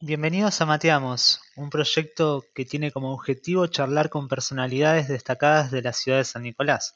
[0.00, 5.92] Bienvenidos a Mateamos, un proyecto que tiene como objetivo charlar con personalidades destacadas de la
[5.92, 6.94] ciudad de San Nicolás.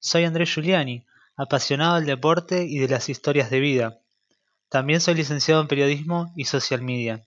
[0.00, 4.00] Soy Andrés Giuliani, apasionado del deporte y de las historias de vida.
[4.68, 7.22] También soy licenciado en periodismo y social media.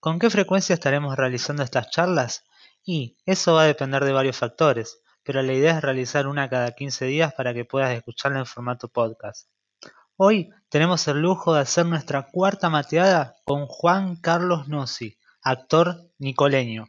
[0.00, 2.44] ¿Con qué frecuencia estaremos realizando estas charlas?
[2.84, 6.72] Y eso va a depender de varios factores, pero la idea es realizar una cada
[6.72, 9.48] 15 días para que puedas escucharla en formato podcast.
[10.22, 16.88] Hoy tenemos el lujo de hacer nuestra cuarta mateada con Juan Carlos Nossi, actor nicoleño.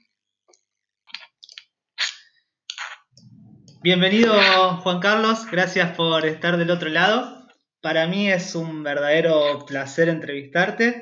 [3.81, 4.33] Bienvenido
[4.81, 7.47] Juan Carlos, gracias por estar del otro lado.
[7.81, 11.01] Para mí es un verdadero placer entrevistarte,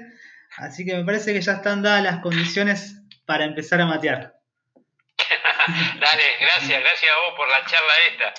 [0.57, 2.93] así que me parece que ya están dadas las condiciones
[3.25, 4.35] para empezar a matear.
[5.99, 8.33] Dale, gracias, gracias a vos por la charla esta.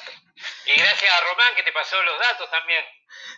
[0.67, 2.85] Y gracias a Román que te pasó los datos también.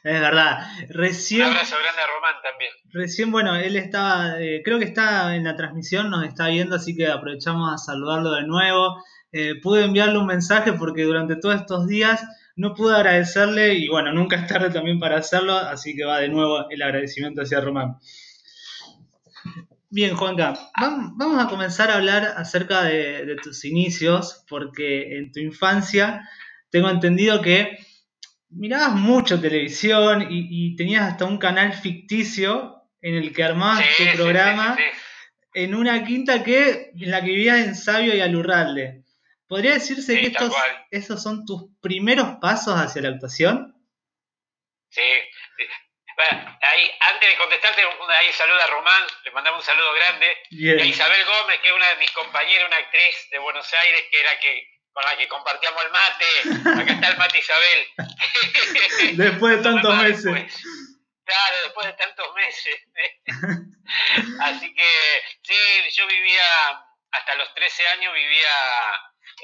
[0.05, 0.67] Es verdad.
[0.89, 2.71] Recién, Un abrazo grande a Román también.
[2.93, 6.97] Recién, bueno, él estaba, eh, creo que está en la transmisión, nos está viendo, así
[6.97, 8.97] que aprovechamos a saludarlo de nuevo.
[9.31, 12.23] Eh, pude enviarle un mensaje porque durante todos estos días
[12.57, 16.29] no pude agradecerle y bueno, nunca es tarde también para hacerlo, así que va de
[16.29, 17.97] nuevo el agradecimiento hacia Román.
[19.89, 20.55] Bien, Juanca,
[21.17, 26.29] vamos a comenzar a hablar acerca de, de tus inicios, porque en tu infancia
[26.71, 27.79] tengo entendido que
[28.55, 34.77] mirabas mucho televisión y, tenías hasta un canal ficticio en el que armabas tu programa
[35.55, 39.03] en una quinta que en la que vivías en Sabio y Alurralde.
[39.49, 40.55] ¿Podría decirse que estos,
[40.91, 43.77] esos son tus primeros pasos hacia la actuación?
[44.89, 45.03] Sí.
[45.03, 50.27] ahí, antes de contestarte, ahí saluda a Román, le mandamos un saludo grande.
[50.51, 54.05] Y a Isabel Gómez, que es una de mis compañeras, una actriz de Buenos Aires,
[54.11, 56.81] que era que con la que compartíamos el mate.
[56.83, 59.17] Acá está el mate Isabel.
[59.17, 60.63] después de tantos meses.
[61.25, 62.77] Claro, después de tantos meses.
[64.41, 65.55] Así que sí,
[65.93, 66.43] yo vivía,
[67.11, 68.49] hasta los 13 años vivía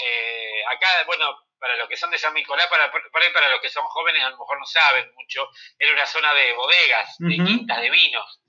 [0.04, 3.84] eh, acá, bueno, para los que son de San Nicolás, para, para, los que son
[3.86, 5.48] jóvenes a lo mejor no saben mucho,
[5.78, 8.40] era una zona de bodegas, de quintas, de vinos.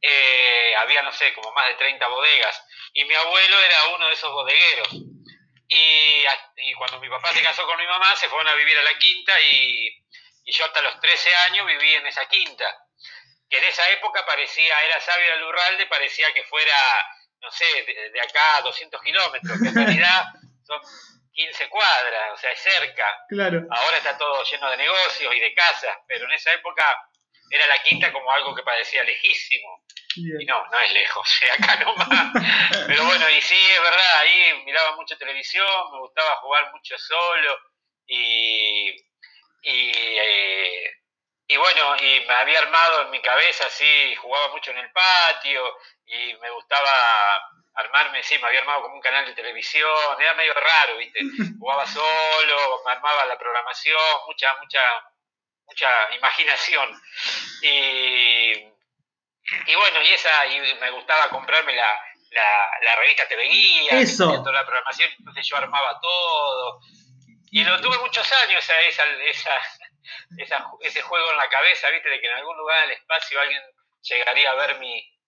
[0.00, 2.64] Eh, había, no sé, como más de 30 bodegas.
[2.94, 4.88] Y mi abuelo era uno de esos bodegueros.
[5.68, 6.24] Y,
[6.56, 8.96] y, cuando mi papá se casó con mi mamá, se fueron a vivir a la
[8.98, 9.88] quinta y,
[10.44, 12.64] y, yo hasta los 13 años viví en esa quinta.
[13.50, 16.74] Que en esa época parecía, era Sabio Lurralde, parecía que fuera,
[17.40, 20.24] no sé, de, acá a 200 kilómetros, que en realidad
[20.66, 20.80] son
[21.32, 23.24] 15 cuadras, o sea, es cerca.
[23.28, 23.66] Claro.
[23.70, 26.84] Ahora está todo lleno de negocios y de casas, pero en esa época
[27.50, 29.84] era la quinta como algo que parecía lejísimo.
[30.18, 32.32] Y no, no es lejos, acá nomás.
[32.86, 37.58] Pero bueno, y sí, es verdad, ahí miraba mucho televisión, me gustaba jugar mucho solo
[38.06, 38.90] y,
[39.62, 40.90] y, eh,
[41.46, 45.62] y bueno, y me había armado en mi cabeza así, jugaba mucho en el patio
[46.06, 46.90] y me gustaba
[47.74, 51.20] armarme, sí, me había armado como un canal de televisión, era medio raro, ¿viste?
[51.58, 54.80] Jugaba solo, me armaba la programación, mucha, mucha,
[55.64, 57.00] mucha imaginación.
[57.62, 58.77] Y
[59.66, 61.90] y bueno, y esa, y me gustaba comprarme la,
[62.30, 64.26] la, revista TV Guía, Eso.
[64.26, 66.80] toda la programación, entonces yo armaba todo.
[67.50, 69.04] Y lo tuve muchos años, esa, esa,
[70.36, 73.62] esa, ese juego en la cabeza, viste, de que en algún lugar del espacio alguien
[74.02, 75.18] llegaría a ver mi,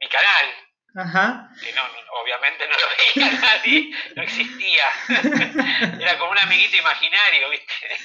[0.00, 0.54] mi canal.
[0.96, 1.48] Ajá.
[1.62, 1.82] Que no,
[2.20, 4.84] obviamente no lo veía nadie, no existía.
[6.00, 7.96] Era como un amiguito imaginario, ¿viste?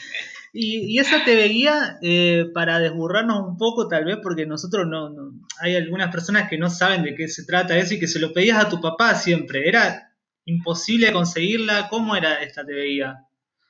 [0.57, 5.09] Y, y esa te veía eh, para desburrarnos un poco, tal vez, porque nosotros no,
[5.09, 8.19] no, Hay algunas personas que no saben de qué se trata eso y que se
[8.19, 9.67] lo pedías a tu papá siempre.
[9.67, 10.13] ¿Era
[10.45, 11.89] imposible conseguirla?
[11.89, 13.15] ¿Cómo era esta te veía?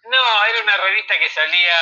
[0.04, 1.74] No, era una revista que salía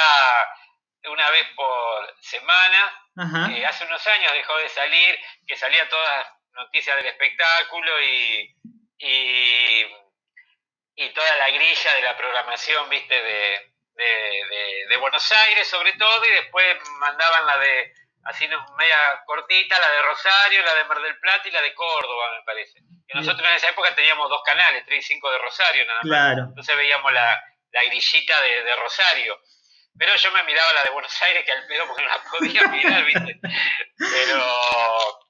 [1.12, 2.94] una vez por semana.
[3.18, 3.52] Ajá.
[3.52, 8.56] Eh, hace unos años dejó de salir, que salía todas noticias del espectáculo y,
[9.00, 9.85] y,
[11.14, 16.31] toda la grilla de la programación, viste, de, de, de, Buenos Aires sobre todo, y
[16.31, 17.93] después mandaban la de,
[18.25, 22.31] así media cortita, la de Rosario, la de Mar del Plata y la de Córdoba,
[22.37, 22.79] me parece.
[22.79, 26.47] Y nosotros en esa época teníamos dos canales, 3 y 5 de Rosario nada más.
[26.49, 29.40] Entonces veíamos la, la grillita de, de Rosario.
[29.97, 32.61] Pero yo me miraba la de Buenos Aires, que al pedo porque no la podía
[32.69, 33.39] mirar, ¿viste?
[33.97, 35.23] Pero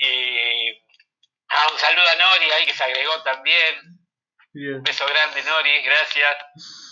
[0.00, 0.70] y
[1.48, 3.99] ah, un saludo a Nori ahí que se agregó también.
[4.52, 6.36] Un beso grande, Nori, gracias.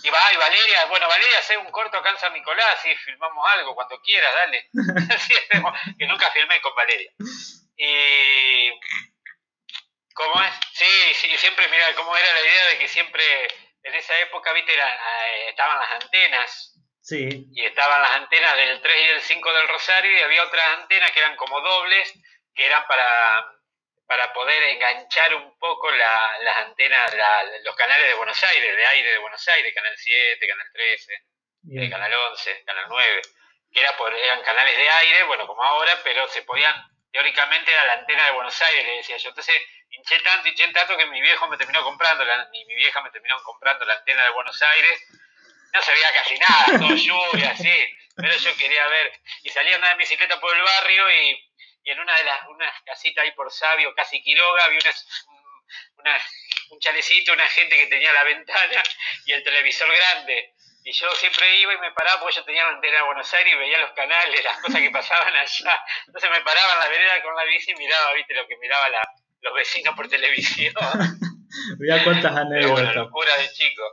[0.03, 3.45] Y, va, y Valeria, bueno, Valeria, hace un corto acá en San Nicolás y filmamos
[3.51, 4.69] algo cuando quieras, dale.
[5.97, 7.11] que nunca filmé con Valeria.
[7.75, 8.71] Y.
[10.13, 10.53] ¿Cómo es?
[10.73, 13.23] Sí, sí, siempre, mira, cómo era la idea de que siempre
[13.83, 16.75] en esa época, viste, eh, estaban las antenas.
[17.01, 17.47] Sí.
[17.53, 21.11] Y estaban las antenas del 3 y del 5 del Rosario y había otras antenas
[21.11, 22.13] que eran como dobles
[22.53, 23.58] que eran para,
[24.09, 27.13] para poder enganchar un poco las antenas,
[27.63, 31.89] los canales de Buenos Aires, de aire de Buenos Aires, Canal 7, Canal 13, eh,
[31.91, 33.21] Canal 11, Canal 9,
[33.71, 36.73] que era por, eran canales de aire, bueno, como ahora, pero se podían,
[37.11, 39.29] teóricamente era la antena de Buenos Aires, le decía yo.
[39.29, 39.61] Entonces
[39.91, 43.39] hinché tanto, hinché tanto que mi viejo me terminó comprando, la, mi vieja me terminó
[43.43, 45.05] comprando la antena de Buenos Aires.
[45.71, 49.13] No se veía casi nada, todo lluvia, así, pero yo quería ver.
[49.43, 51.48] Y salía a andar en bicicleta por el barrio y
[51.83, 54.79] y en una de las unas casitas ahí por Sabio, casi Quiroga, había
[55.97, 56.17] una,
[56.71, 58.83] un chalecito, una gente que tenía la ventana
[59.25, 60.53] y el televisor grande.
[60.83, 63.53] Y yo siempre iba y me paraba porque yo tenía la antena de Buenos Aires
[63.53, 65.83] y veía los canales, las cosas que pasaban allá.
[66.07, 68.89] Entonces me paraba en la vereda con la bici y miraba, viste, lo que miraba
[68.89, 69.01] la,
[69.41, 70.73] los vecinos por televisión.
[71.79, 72.87] Mirá cuántas anécdotas.
[72.89, 73.83] Pero locura de chico.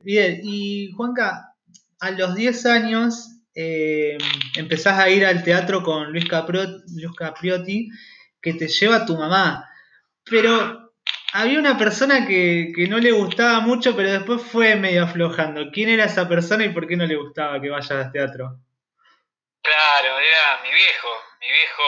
[0.00, 1.54] Bien, y Juanca,
[2.00, 4.18] a los 10 años eh,
[4.56, 7.88] empezás a ir al teatro con Luis, Capriotti,
[8.42, 9.70] que te lleva tu mamá.
[10.24, 10.92] Pero
[11.32, 15.70] había una persona que, no le gustaba mucho, pero después fue medio aflojando.
[15.72, 18.58] ¿Quién era esa persona y por qué no le gustaba que vayas al teatro?
[19.62, 21.08] Claro, era mi viejo.
[21.40, 21.82] Mi viejo,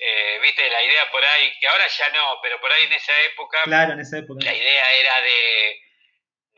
[0.00, 3.12] eh, viste, la idea por ahí, que ahora ya no, pero por ahí en esa
[3.32, 3.58] época.
[3.64, 4.44] Claro, en esa época.
[4.44, 5.87] La idea era de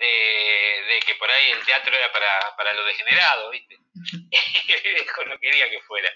[0.01, 3.77] de, que por ahí el teatro era para, para los degenerados, ¿viste?
[4.31, 6.11] y viejo no quería que fuera.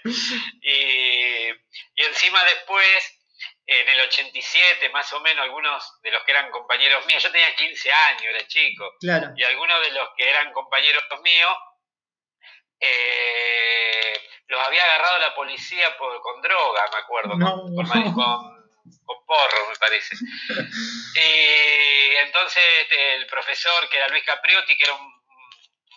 [0.61, 1.49] Y,
[1.95, 3.21] encima después,
[3.67, 7.55] en el 87 más o menos, algunos de los que eran compañeros míos, yo tenía
[7.55, 11.57] 15 años, era chico, y algunos de los que eran compañeros míos,
[12.79, 18.54] eh, los había agarrado la policía por, con droga, me acuerdo, con, con
[19.25, 20.15] porro, me parece.
[21.15, 25.15] y entonces el profesor, que era Luis Capriotti, que era un,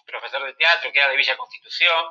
[0.06, 2.06] profesor de teatro, que era de Villa Constitución,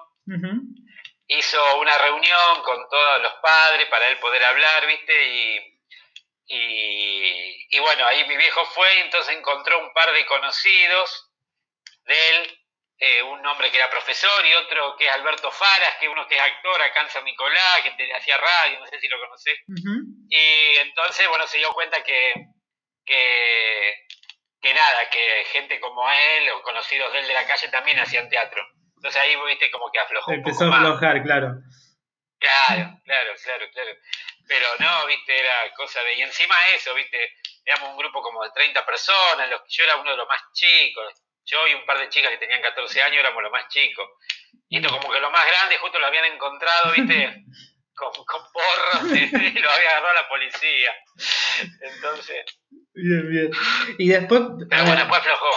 [1.27, 5.25] hizo una reunión con todos los padres para él poder hablar, ¿viste?
[5.25, 5.79] Y,
[7.69, 11.31] y, bueno, ahí mi viejo fue y entonces encontró un par de conocidos
[12.03, 12.59] de él,
[12.99, 16.35] eh, un hombre que era profesor y otro que es Alberto Faras, que uno que
[16.35, 19.59] es actor acá en San Nicolás, que hacía radio, no sé si lo conocés.
[20.29, 22.33] Y entonces, bueno, se dio cuenta que,
[23.05, 28.29] que, nada, que gente como él o conocidos de él de la calle también hacían
[28.29, 28.65] teatro.
[28.95, 30.31] Entonces ahí, viste, como que aflojó.
[30.31, 31.53] Empezó a aflojar, claro.
[32.39, 33.91] Claro, claro, claro, claro.
[34.47, 36.15] Pero no, viste, era cosa de...
[36.15, 37.17] Y encima eso, viste,
[37.63, 41.13] éramos un grupo como de 30 personas, los, yo era uno de los más chicos.
[41.47, 44.05] Yo y un par de chicas que tenían 14 años éramos los más chicos.
[44.69, 47.45] Y esto como que los más grandes justo lo habían encontrado, viste,
[47.95, 50.91] con, con porros y lo había agarrado la policía.
[51.81, 52.45] Entonces.
[52.93, 53.51] Bien, bien.
[53.97, 54.41] Y después.
[54.69, 55.55] Pero bueno, después aflojó.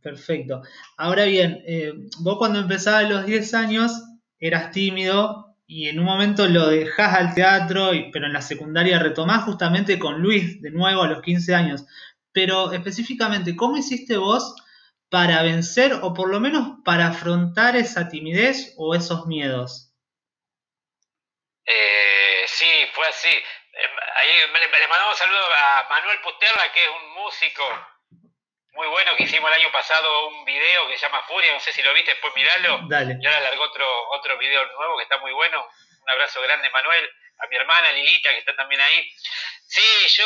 [0.00, 0.62] Perfecto.
[0.96, 3.92] Ahora bien, eh, vos cuando empezabas a los 10 años
[4.38, 9.44] eras tímido y en un momento lo dejás al teatro, pero en la secundaria retomás
[9.44, 11.84] justamente con Luis de nuevo a los 15 años.
[12.32, 14.54] Pero específicamente, ¿cómo hiciste vos
[15.10, 19.92] para vencer o por lo menos para afrontar esa timidez o esos miedos?
[21.64, 23.28] Eh, sí, fue así.
[23.28, 27.64] Eh, ahí le, mandamos un saludo a Manuel Pusterla, que es un músico
[28.72, 31.72] muy bueno, que hicimos el año pasado un video que se llama Furia, no sé
[31.72, 32.80] si lo viste, después miralo.
[32.88, 33.16] Dale.
[33.20, 35.66] Y ahora largó otro, otro video nuevo que está muy bueno.
[36.00, 37.10] Un abrazo grande, Manuel.
[37.38, 39.10] A mi hermana Lilita, que está también ahí.
[39.66, 39.82] Sí,
[40.16, 40.24] yo...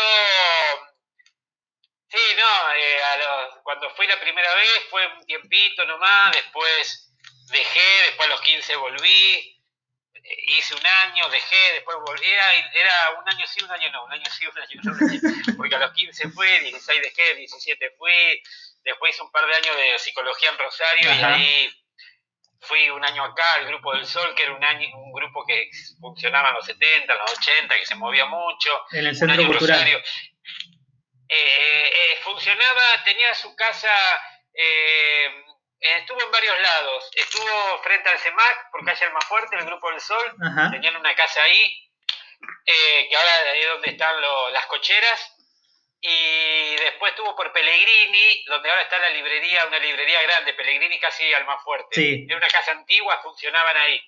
[2.13, 7.11] Sí, no, eh, a los, cuando fui la primera vez fue un tiempito nomás, después
[7.51, 9.63] dejé, después a los 15 volví,
[10.49, 14.27] hice un año, dejé, después volví, era, un año sí, un año no, un año
[14.31, 14.93] sí, un año no,
[15.57, 18.43] porque a los 15 fui, 16 dejé, 17 fui,
[18.85, 21.85] después hice un par de años de psicología en Rosario y ahí
[22.61, 25.71] fui un año acá, el Grupo del Sol, que era un, año, un grupo que
[25.99, 28.71] funcionaba en los 70, en los 80, que se movía mucho.
[28.93, 29.89] En el Centro Cultural.
[29.89, 30.03] Eh,
[31.35, 33.93] eh, funcionaba, tenía su casa...
[34.55, 35.45] Eh,
[35.83, 37.11] eh, estuvo en varios lados.
[37.17, 40.35] Estuvo frente al CEMAC, por calle Fuerte, el Grupo del Sol.
[40.71, 41.91] Tenían una casa ahí,
[42.67, 44.15] eh, que ahora es donde están
[44.53, 45.37] las cocheras.
[46.01, 51.33] Y después estuvo por Pellegrini, donde ahora está la librería, una librería grande, Pellegrini casi
[51.35, 51.95] Almafuerte.
[51.95, 52.27] Sí.
[52.29, 54.05] Era una casa antigua, funcionaban ahí.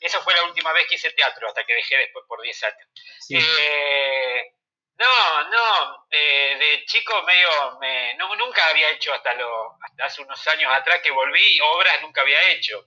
[0.00, 2.88] Esa fue la última vez que hice teatro, hasta que dejé después por 10 años.
[3.30, 4.52] Eh,
[4.98, 10.22] no, no, eh, de chico medio, me, no, nunca había hecho hasta, lo, hasta hace
[10.22, 12.84] unos años atrás que volví, obras nunca había hecho.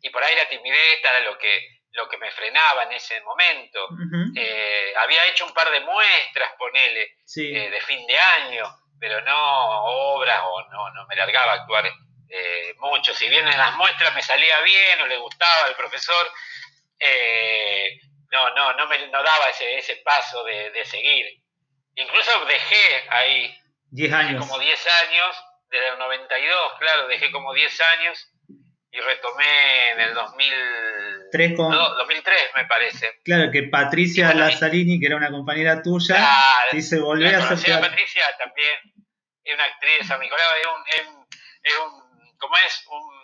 [0.00, 3.88] Y por ahí la timidez era lo que, lo que me frenaba en ese momento.
[4.36, 8.66] Eh, había hecho un par de muestras, ponele, eh, de fin de año,
[8.98, 9.84] pero no
[10.14, 11.90] obras o no, no me largaba a actuar
[12.78, 13.14] mucho.
[13.14, 16.30] Si bien en las muestras me salía bien o le gustaba al profesor,
[18.34, 21.24] no, no, no me no daba ese, ese paso de, de seguir.
[21.94, 23.56] Incluso dejé ahí.
[23.90, 24.46] 10 años.
[24.46, 25.36] Como 10 años,
[25.70, 28.34] desde el 92, claro, dejé como 10 años
[28.90, 33.20] y retomé en el 2003, 2003 me parece.
[33.24, 36.16] Claro, que Patricia Lazzarini, que era una compañera tuya,
[36.72, 38.94] dice, volver a hacer Patricia también,
[39.42, 41.10] es una actriz San Nicolás, es un,
[41.62, 42.84] es, un ¿cómo es?
[42.88, 43.23] Un,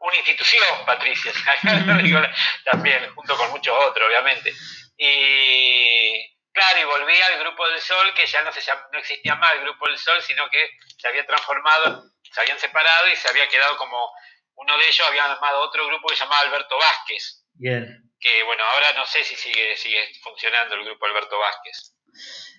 [0.00, 1.32] una institución, Patricia,
[2.64, 4.54] también, junto con muchos otros, obviamente.
[4.96, 8.60] Y claro, y volví al Grupo del Sol, que ya no, se,
[8.92, 13.08] no existía más el Grupo del Sol, sino que se había transformado, se habían separado
[13.08, 14.12] y se había quedado como
[14.58, 17.44] uno de ellos había armado otro grupo que se llamaba Alberto Vázquez.
[17.54, 17.86] Bien.
[18.20, 21.94] Que bueno, ahora no sé si sigue, sigue funcionando el grupo Alberto Vázquez.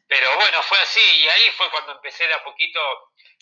[0.07, 2.79] Pero bueno, fue así y ahí fue cuando empecé de a poquito,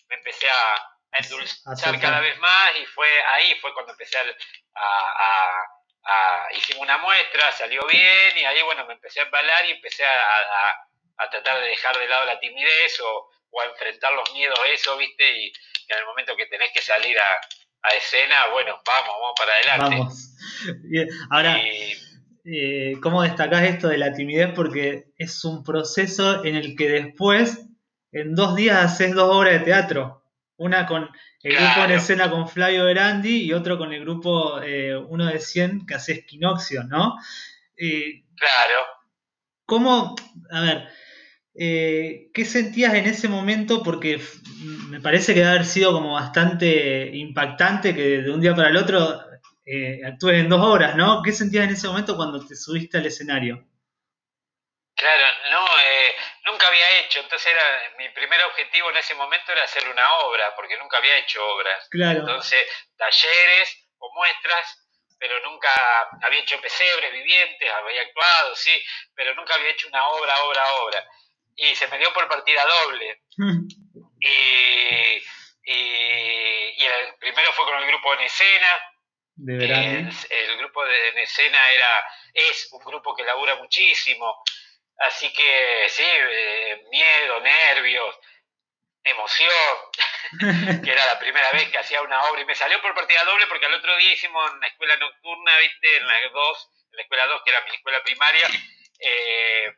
[0.09, 4.23] me empecé a, endulzar cada vez más y fue ahí fue cuando empecé a,
[6.05, 10.05] a, hicimos una muestra, salió bien y ahí bueno, me empecé a embalar y empecé
[10.05, 14.95] a, tratar de dejar de lado la timidez o, o a enfrentar los miedos, eso,
[14.97, 15.51] viste, y
[15.87, 17.39] en el momento que tenés que salir a,
[17.81, 19.95] a escena, bueno, vamos, vamos para adelante.
[19.97, 20.37] Vamos.
[21.29, 21.59] Ahora,
[22.45, 24.51] eh, ¿cómo destacás esto de la timidez?
[24.55, 27.67] Porque es un proceso en el que después,
[28.11, 30.23] en dos días, haces dos obras de teatro.
[30.57, 31.09] Una con
[31.43, 35.39] el grupo en escena con Flavio Verandi y otro con el grupo eh, uno de
[35.39, 37.15] 100 que haces Quinoxio, ¿no?
[37.75, 38.81] Eh, claro.
[39.65, 40.15] ¿Cómo,
[40.51, 40.87] a ver,
[41.59, 43.81] eh, ¿Qué sentías en ese momento?
[43.81, 44.21] Porque
[44.89, 48.77] me parece que debe haber sido como bastante impactante que de un día para el
[48.77, 49.19] otro
[49.65, 51.23] eh, actúes en dos horas, ¿no?
[51.23, 53.67] ¿Qué sentías en ese momento cuando te subiste al escenario?
[54.95, 56.11] Claro, no, eh,
[56.47, 57.63] nunca había hecho, entonces era
[57.97, 61.87] mi primer objetivo en ese momento era hacer una obra, porque nunca había hecho obras.
[61.89, 62.19] Claro.
[62.19, 62.65] Entonces,
[62.97, 64.83] talleres o muestras,
[65.19, 65.69] pero nunca
[66.21, 68.81] había hecho pesebres vivientes, había actuado, sí,
[69.13, 71.07] pero nunca había hecho una obra, obra, obra
[71.57, 73.23] y se me dio por partida doble.
[74.19, 75.23] y,
[75.63, 78.67] y, el primero fue con el grupo en escena.
[79.39, 84.43] De el, el, grupo de en escena era, es un grupo que labura muchísimo.
[84.99, 88.19] Así que sí, eh, miedo, nervios,
[89.03, 89.77] emoción,
[90.83, 93.47] que era la primera vez que hacía una obra y me salió por partida doble
[93.47, 97.27] porque al otro día hicimos una escuela nocturna, viste, en la dos, en la escuela
[97.27, 98.49] 2, que era mi escuela primaria,
[98.99, 99.73] eh,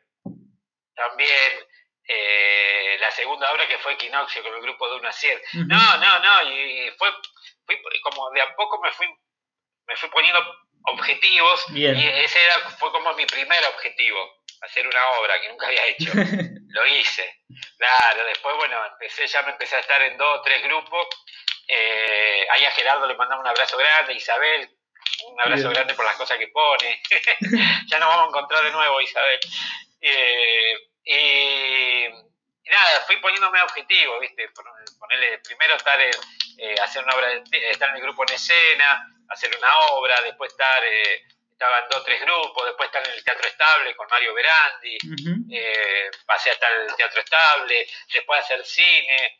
[0.94, 1.66] también
[2.04, 5.40] eh, la segunda obra que fue Equinoccio con el grupo de una Cier.
[5.54, 7.10] No, no, no, y fue,
[7.66, 9.06] fui, como de a poco me fui,
[9.86, 10.40] me fui poniendo
[10.84, 15.86] objetivos y ese era, fue como mi primer objetivo, hacer una obra que nunca había
[15.86, 16.10] hecho.
[16.68, 17.42] Lo hice.
[17.76, 21.08] Claro, después, bueno, empecé, ya me empecé a estar en dos o tres grupos.
[21.66, 24.68] Eh, ahí a Gerardo le mandamos un abrazo grande, Isabel,
[25.26, 27.02] un abrazo grande por las cosas que pone.
[27.86, 29.40] ya nos vamos a encontrar de nuevo, Isabel.
[30.00, 30.74] Eh,
[31.04, 32.08] y,
[32.70, 34.48] nada, fui poniéndome objetivos, ¿viste?
[34.98, 36.12] Ponerle, primero estar en,
[36.58, 40.82] eh, hacer una obra, estar en el grupo en escena, hacer una obra, después estar,
[41.60, 44.34] eh, estaba en dos o tres grupos, después estar en el Teatro Estable con Mario
[44.34, 44.98] Berandi,
[45.52, 49.38] eh, pasé a estar en el Teatro Estable, después hacer cine,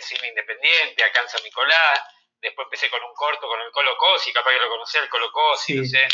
[0.00, 2.00] cine independiente acá en San Nicolás,
[2.40, 5.32] después empecé con un corto con el Colo Cosi, capaz que lo conocía el Colo
[5.32, 6.06] Cosi, no sé,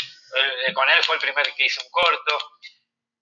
[0.73, 2.37] con él fue el primer que hice un corto,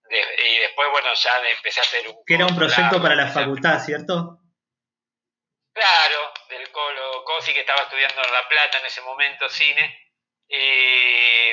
[0.08, 2.24] y después, bueno, ya empecé a hacer un...
[2.26, 4.40] Que era un proyecto para la facultad, ¿cierto?
[5.74, 10.14] Claro, del Colo Cosi, que estaba estudiando en La Plata en ese momento, cine.
[10.48, 11.52] Y,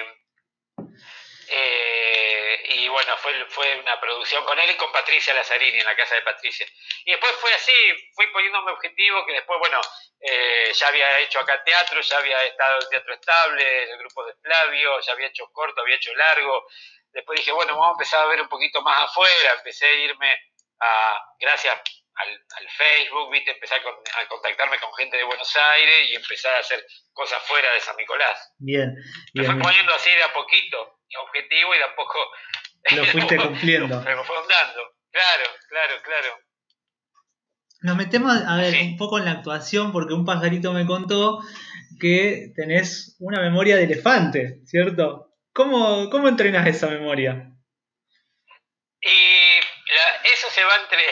[1.49, 5.97] eh, y bueno, fue, fue una producción con él y con Patricia Lazzarini en la
[5.97, 6.67] casa de Patricia.
[7.05, 7.73] Y después fue así,
[8.15, 9.81] fui poniéndome objetivo que después, bueno,
[10.21, 14.35] eh, ya había hecho acá teatro, ya había estado en Teatro Estable, el grupo de
[14.43, 16.67] Flavio, ya había hecho corto, había hecho largo,
[17.13, 19.53] Después dije, bueno, vamos a empezar a ver un poquito más afuera.
[19.59, 20.35] Empecé a irme
[20.81, 21.81] a, gracias
[22.15, 26.85] al, Facebook, viste, empecé a, contactarme con gente de Buenos Aires y empezar a hacer
[27.13, 28.55] cosas fuera de San Nicolás.
[28.59, 28.95] Bien.
[29.35, 32.19] Me fue poniendo así de a poquito, mi objetivo y de a poco.
[32.97, 34.01] Lo fuiste cumpliendo.
[34.03, 34.83] Me fue dando.
[35.11, 36.39] Claro, claro, claro.
[37.83, 41.41] Nos metemos a ver un poco en la actuación porque un pajarito me contó
[42.01, 45.35] que tenés una memoria de elefante, ¿cierto?
[45.53, 47.53] ¿Cómo, cómo entrenas esa memoria?
[49.01, 49.42] Y
[50.25, 51.07] eso se va entre.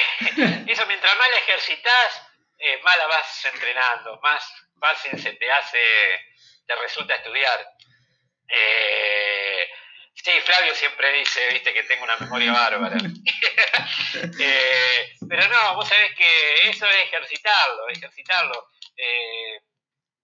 [0.73, 2.23] eso mientras más la ejercitas,
[2.59, 4.45] eh, más la vas entrenando, más
[4.79, 5.79] fácil se te hace,
[6.67, 7.67] te resulta estudiar.
[8.49, 9.69] Eh,
[10.15, 12.97] sí, Flavio siempre dice, viste, que tengo una memoria bárbara.
[14.39, 18.69] Eh, pero no, vos sabés que eso es ejercitarlo, ejercitarlo.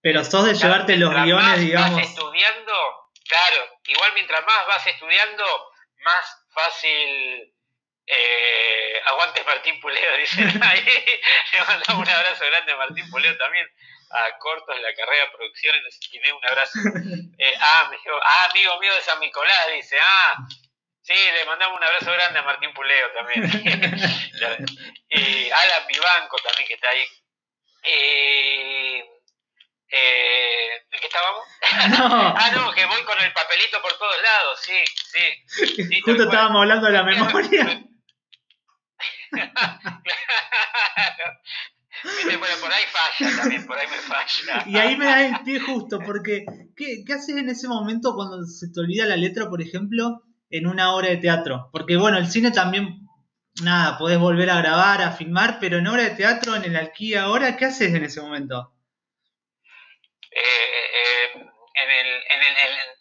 [0.02, 1.94] pero sos de llevarte los guiones, digamos.
[1.94, 5.44] Vas estudiando, Claro, igual mientras más vas estudiando,
[6.04, 7.54] más fácil
[8.06, 10.84] eh, aguante Martín Puleo, dicen ahí.
[11.52, 13.66] Le mandamos un abrazo grande a Martín Puleo también,
[14.10, 16.00] a Cortos la carrera de producciones.
[16.00, 16.78] Tiene un abrazo.
[17.38, 17.90] Eh, ah,
[18.22, 19.94] ah, amigo mío de San Nicolás, dice.
[20.00, 20.36] Ah,
[21.02, 23.44] sí, le mandamos un abrazo grande a Martín Puleo también.
[25.10, 27.06] y Alan Vivanco también, que está ahí.
[27.82, 29.04] Eh,
[29.90, 31.44] eh, ¿De qué estábamos?
[31.60, 34.82] ah, no, que voy con el papelito por todos lados, sí,
[35.12, 36.00] sí.
[36.00, 37.82] Justo estábamos hablando de la memoria.
[42.38, 44.64] Bueno, por ahí falla también, por ahí me falla.
[44.66, 46.44] Y ahí me da el pie justo, porque
[46.76, 50.66] ¿qué, ¿qué haces en ese momento cuando se te olvida la letra, por ejemplo, en
[50.66, 51.70] una obra de teatro?
[51.72, 53.08] Porque bueno, el cine también,
[53.62, 57.14] nada, podés volver a grabar, a filmar, pero en obra de teatro, en el aquí
[57.14, 58.72] ahora, ¿qué haces en ese momento?
[60.30, 62.95] Eh, eh, en, el, en, el, en,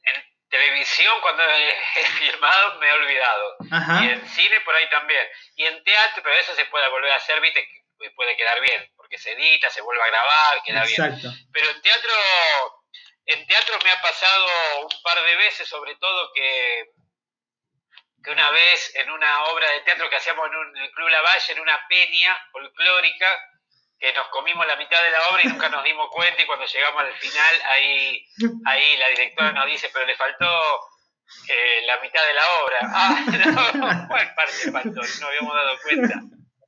[0.56, 1.44] televisión, cuando
[1.96, 3.58] he filmado, me he olvidado.
[4.02, 5.28] Y en cine, por ahí también.
[5.56, 7.68] Y en teatro, pero eso se puede volver a hacer, viste,
[8.16, 11.30] puede quedar bien, porque se edita, se vuelve a grabar, queda Exacto.
[11.30, 11.50] bien.
[11.52, 12.14] Pero en teatro,
[13.26, 14.48] en teatro me ha pasado
[14.82, 16.86] un par de veces, sobre todo que,
[18.24, 21.22] que una vez en una obra de teatro que hacíamos en, un, el Club La
[21.22, 23.40] Valle, en una peña folclórica,
[23.98, 26.66] que nos comimos la mitad de la obra y nunca nos dimos cuenta y cuando
[26.66, 28.26] llegamos al final ahí,
[28.66, 30.46] ahí la directora nos dice, pero le faltó
[31.48, 32.80] eh, la mitad de la obra.
[32.98, 33.26] Ah,
[33.74, 35.02] no, ¿cuál parte faltó?
[35.22, 36.16] No habíamos dado cuenta.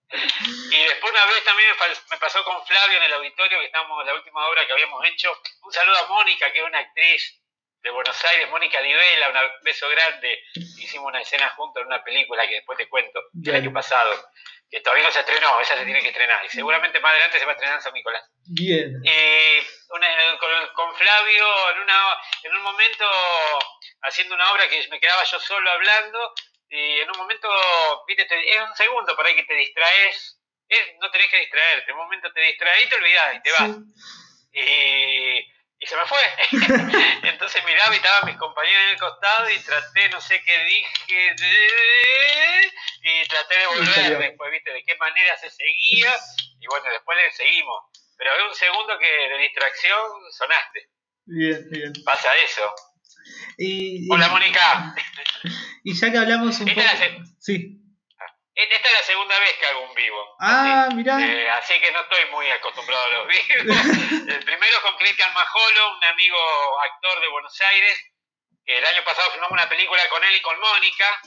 [0.10, 1.70] Y después una vez también
[2.10, 5.30] me pasó con Flavio en el auditorio, que estábamos la última obra que habíamos hecho.
[5.64, 7.42] Un saludo a Mónica, que es una actriz
[7.82, 10.44] de Buenos Aires, Mónica Livela, un beso grande.
[10.54, 14.12] Hicimos una escena juntos en una película que después te cuento, el año pasado,
[14.70, 16.44] que todavía no se estrenó, esa se tiene que estrenar.
[16.46, 18.24] Y seguramente más adelante se va a estrenar en San Nicolás.
[18.50, 19.02] Bien.
[19.06, 23.06] Eh, con, Flavio, en, una, en un momento,
[24.02, 26.34] haciendo una obra que me quedaba yo solo hablando,
[26.70, 27.48] y en un momento,
[28.08, 30.38] viste, es un segundo por ahí que te distraes,
[31.00, 33.72] no tenés que distraerte, en un momento te distraes y te olvidás y te vas.
[34.52, 35.40] Y,
[35.80, 36.20] y, se me fue.
[37.30, 41.36] Entonces miraba y estaban mis compañeros en el costado y traté, no sé qué dije,
[43.10, 46.14] y traté de volver después, viste, de qué manera se seguía,
[46.60, 47.84] y bueno, después le seguimos.
[48.18, 50.00] Pero en un segundo que de distracción
[50.32, 50.90] sonaste.
[51.26, 51.94] Bien, bien.
[52.04, 52.74] Pasa eso.
[53.58, 54.96] Y, Hola, Mónica.
[55.84, 57.24] Y ya que hablamos un Esta poco...
[57.40, 57.80] Sí.
[58.54, 60.36] Esta es la segunda vez que hago un vivo.
[60.42, 61.16] Ah, mirá.
[61.22, 64.28] Eh, así que no estoy muy acostumbrado a los vivos.
[64.28, 66.38] el primero con Cristian Majolo, un amigo
[66.82, 68.04] actor de Buenos Aires,
[68.66, 71.22] el año pasado filmamos una película con él y con Mónica.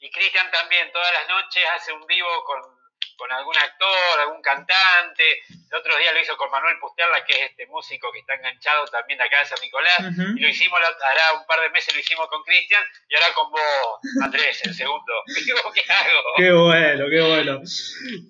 [0.00, 2.80] Y Cristian también todas las noches hace un vivo con
[3.20, 5.44] con algún actor, algún cantante.
[5.52, 8.86] El otro día lo hizo con Manuel Pusterla, que es este músico que está enganchado
[8.86, 10.00] también de acá de San Nicolás.
[10.36, 13.52] Y lo hicimos, hará un par de meses lo hicimos con Cristian y ahora con
[13.52, 15.12] vos, Andrés, el segundo.
[15.74, 16.20] ¿Qué hago?
[16.36, 17.60] Qué bueno, qué bueno.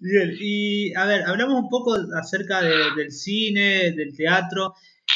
[0.03, 4.75] Bien, y a ver, hablamos un poco acerca del cine, del teatro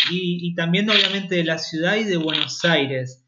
[0.08, 3.23] y, y también obviamente de la ciudad y de Buenos Aires.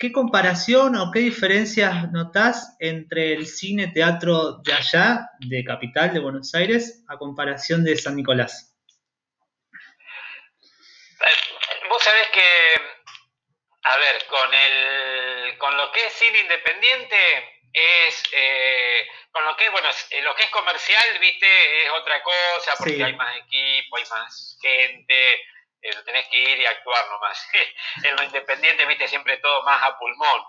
[0.00, 6.20] ¿Qué comparación o qué diferencias notás entre el cine teatro de allá, de Capital, de
[6.20, 8.74] Buenos Aires, a comparación de San Nicolás?
[11.20, 12.80] Eh, vos sabés que,
[13.82, 19.66] a ver, con, el, con lo que es cine independiente, es eh, con lo que
[19.66, 23.98] es, bueno, eh, lo que es comercial, viste, es otra cosa, porque hay más equipo,
[23.98, 25.44] hay más gente,
[25.82, 27.48] eh, tenés que ir y actuar nomás.
[28.04, 30.42] en lo independiente, viste, siempre todo más a pulmón.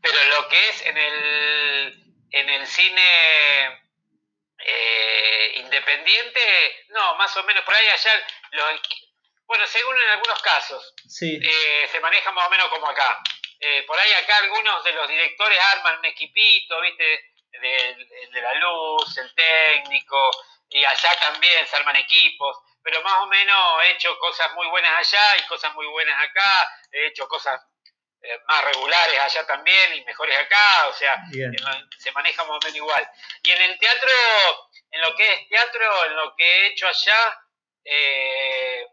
[0.00, 3.82] Pero lo que es en el, en el cine
[4.58, 8.26] eh, independiente, no, más o menos por ahí allá,
[9.44, 13.20] bueno, según en algunos casos, eh, se maneja más o menos como acá.
[13.86, 19.18] por ahí acá algunos de los directores arman un equipito, viste, de, de la luz,
[19.18, 20.30] el técnico,
[20.68, 24.92] y allá también se arman equipos pero más o menos he hecho cosas muy buenas
[24.96, 27.60] allá y cosas muy buenas acá, he hecho cosas
[28.22, 31.20] eh, más regulares allá también y mejores acá, o sea,
[31.98, 33.10] se maneja más o menos igual.
[33.42, 34.08] Y en el teatro,
[34.92, 37.42] en lo que es teatro, en lo que he hecho allá,
[37.84, 38.86] eh,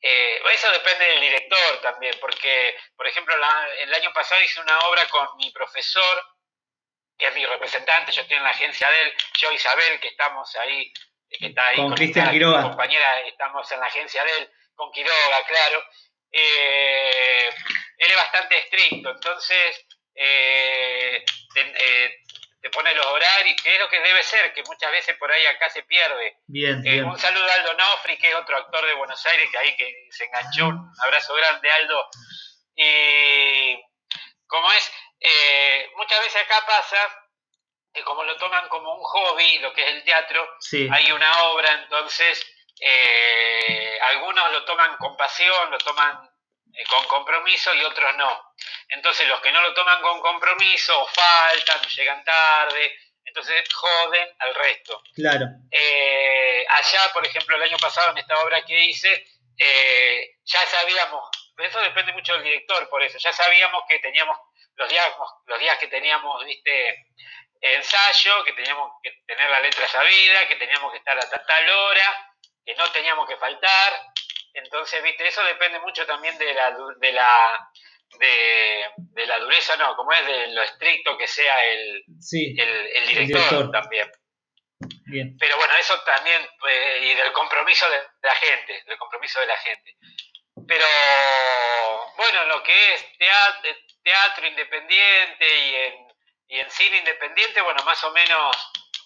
[0.00, 3.32] eh, eso depende del director también, porque, por ejemplo,
[3.78, 6.26] el año pasado hice una obra con mi profesor,
[7.16, 10.56] que es mi representante, yo estoy en la agencia de él, yo Isabel, que estamos
[10.56, 10.92] ahí
[11.38, 12.62] que está ahí con, Cristian Quiroga.
[12.62, 15.84] compañera, estamos en la agencia de él, con Quiroga, claro.
[16.32, 17.48] Eh,
[17.98, 21.24] él es bastante estricto, entonces eh,
[21.56, 22.18] eh,
[22.60, 25.44] te, pone los horarios, que es lo que debe ser, que muchas veces por ahí
[25.46, 26.36] acá se pierde.
[26.46, 29.76] Bien, Un saludo a Aldo Nofri, que es otro actor de Buenos Aires, que ahí
[29.76, 30.68] que se enganchó.
[30.68, 32.08] Un abrazo grande, Aldo.
[32.76, 33.76] Y
[34.46, 34.92] como es,
[35.96, 37.19] muchas veces acá pasa
[38.04, 40.46] como lo toman como un hobby, lo que es el teatro,
[40.92, 42.46] hay una obra, entonces
[42.80, 46.30] eh, algunos lo toman con pasión, lo toman
[46.72, 48.54] eh, con compromiso y otros no.
[48.88, 55.02] Entonces los que no lo toman con compromiso, faltan, llegan tarde, entonces joden al resto.
[55.14, 55.46] Claro.
[55.70, 59.26] Eh, allá, por ejemplo, el año pasado en esta obra que hice,
[60.44, 64.38] ya sabíamos, eso depende mucho del director, por eso, ya sabíamos que teníamos
[64.76, 65.06] los días,
[65.46, 67.06] los días que teníamos, viste,
[67.60, 72.34] ensayo, que teníamos que tener la letra sabida, que teníamos que estar a tal hora,
[72.64, 73.92] que no teníamos que faltar.
[74.54, 77.70] Entonces, viste, eso depende mucho también de la, de la,
[78.18, 84.10] de, la dureza, no, como es de lo estricto que sea el, el, director, también.
[85.38, 89.56] Pero bueno, eso también, eh, y del compromiso de la gente, del compromiso de la
[89.58, 89.96] gente.
[90.66, 90.86] Pero
[92.16, 93.70] bueno, lo que es teatro,
[94.02, 96.09] teatro independiente y en
[96.50, 98.56] y en cine independiente, bueno, más o menos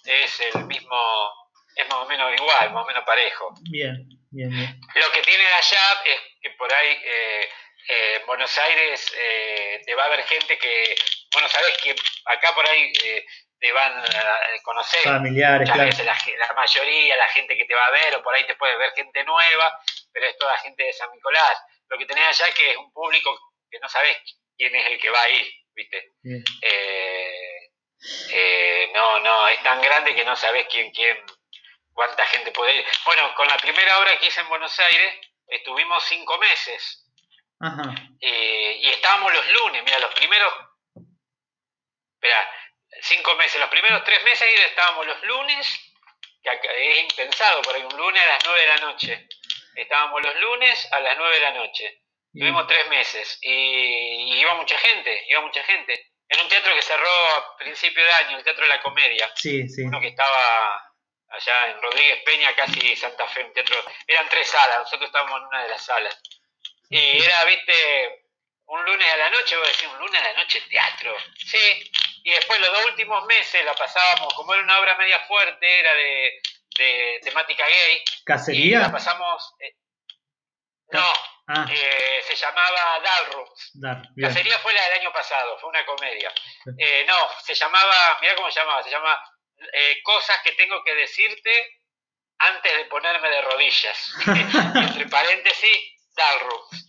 [0.05, 0.97] es el mismo,
[1.77, 3.55] es más o menos igual, más o menos parejo.
[3.71, 4.81] Bien, bien, bien.
[4.95, 7.49] Lo que tiene allá es que por ahí eh,
[7.89, 10.97] eh, en Buenos Aires eh, te va a haber gente que,
[11.35, 12.91] bueno, sabes que acá por ahí
[13.61, 15.03] te van a conocer.
[15.03, 15.91] Familiares, claro.
[16.39, 18.91] la, mayoría, la gente que te va a ver, o por ahí te puede ver
[18.97, 19.79] gente nueva,
[20.11, 21.63] pero es toda gente de San Nicolás.
[21.91, 23.39] Lo que tenés allá es que es un público
[23.71, 24.17] que no sabes
[24.57, 25.64] quién es el que va a ir.
[25.75, 26.13] ¿Viste?
[26.63, 27.71] Eh,
[28.33, 31.17] eh, no, no, es tan grande que no sabes quién, quién,
[31.93, 32.85] cuánta gente puede ir.
[33.05, 37.01] Bueno, con la primera obra que hice en Buenos Aires, estuvimos cinco meses.
[38.21, 40.53] Eh, y estábamos los lunes, mira, los primeros,
[42.15, 42.51] espera,
[43.01, 45.93] cinco meses, los primeros tres meses estábamos los lunes,
[46.43, 49.29] que es impensado, por ahí un lunes a las nueve de la noche.
[49.77, 52.04] Estábamos los lunes a las nueve de la noche.
[52.39, 56.11] Tuvimos tres meses y, iba mucha gente, iba mucha gente.
[56.29, 59.31] En un teatro que cerró a principio de año, el Teatro de la Comedia.
[59.37, 59.83] Sí, sí.
[59.83, 60.93] Uno que estaba
[61.29, 63.77] allá en Rodríguez Peña, casi Santa Fe, un teatro.
[64.07, 66.21] Eran tres salas, nosotros estábamos en una de las salas.
[66.91, 68.25] Y era, viste,
[68.67, 71.17] un lunes a la noche, voy a decir, un lunes a la noche teatro.
[71.37, 71.93] Sí.
[72.25, 75.95] Y después los dos últimos meses la pasábamos, como era una obra media fuerte, era
[75.95, 76.41] de,
[76.79, 78.03] de temática gay.
[78.25, 78.79] ¿Cacería?
[78.79, 79.55] Y la pasamos.
[79.61, 79.77] Eh,
[80.91, 81.13] no,
[81.47, 81.67] Ah.
[81.71, 83.73] Eh, se llamaba Dalrooms.
[84.17, 86.33] la serie fue la del año pasado, fue una comedia.
[86.79, 89.21] Eh, no, se llamaba, mira cómo se llamaba, se llama
[89.73, 91.81] eh, Cosas que tengo que decirte
[92.39, 94.15] antes de ponerme de rodillas.
[94.27, 96.87] Entre paréntesis, Dalrooms.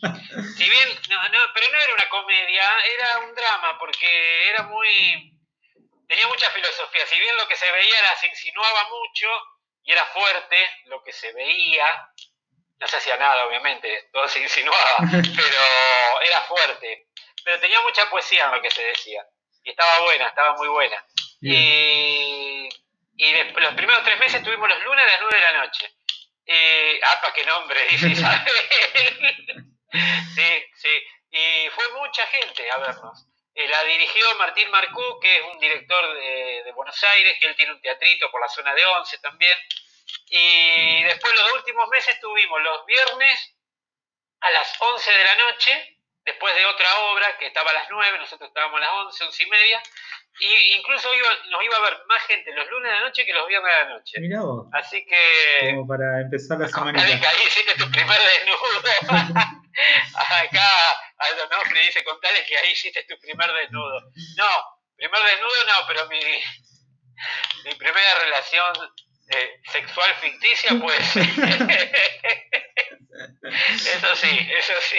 [0.57, 5.33] Si bien, no, no, pero no era una comedia, era un drama, porque era muy.
[6.07, 7.05] tenía mucha filosofía.
[7.07, 9.27] Si bien lo que se veía era, se insinuaba mucho
[9.83, 11.85] y era fuerte, lo que se veía
[12.79, 17.07] no se hacía nada, obviamente, todo se insinuaba, pero era fuerte.
[17.43, 19.23] Pero tenía mucha poesía en lo que se decía.
[19.63, 21.03] Y estaba buena, estaba muy buena.
[21.41, 22.69] Y,
[23.17, 25.95] y los primeros tres meses tuvimos los lunes a las nueve de la noche.
[26.45, 27.79] Y, para qué nombre!
[27.89, 28.41] Dice Isabel.
[30.35, 31.03] sí, sí.
[31.31, 33.27] Y fue mucha gente a vernos.
[33.53, 37.55] Eh, la dirigió Martín Marcú, que es un director de, de Buenos Aires, que él
[37.55, 39.57] tiene un teatrito por la zona de Once también.
[40.37, 43.55] Y después los últimos meses tuvimos los viernes
[44.41, 48.17] a las 11 de la noche, después de otra obra que estaba a las 9,
[48.19, 49.83] nosotros estábamos a las 11, 11 y media,
[50.39, 51.07] y incluso
[51.49, 53.79] nos iba a ver más gente los lunes de la noche que los viernes de
[53.79, 54.19] la noche.
[54.19, 54.67] Mirá vos.
[54.73, 55.71] Así que...
[55.71, 57.01] Como para empezar la semana.
[57.01, 58.81] ahí hiciste tu primer desnudo.
[60.15, 60.69] Acá
[61.17, 64.01] Aldo Nofri dice, contale que ahí hiciste tu primer desnudo.
[64.35, 64.49] No,
[64.97, 66.19] primer desnudo no, pero mi,
[67.63, 68.73] mi primera relación
[69.27, 71.15] eh, sexual ficticia, pues.
[73.95, 74.97] eso sí, eso sí.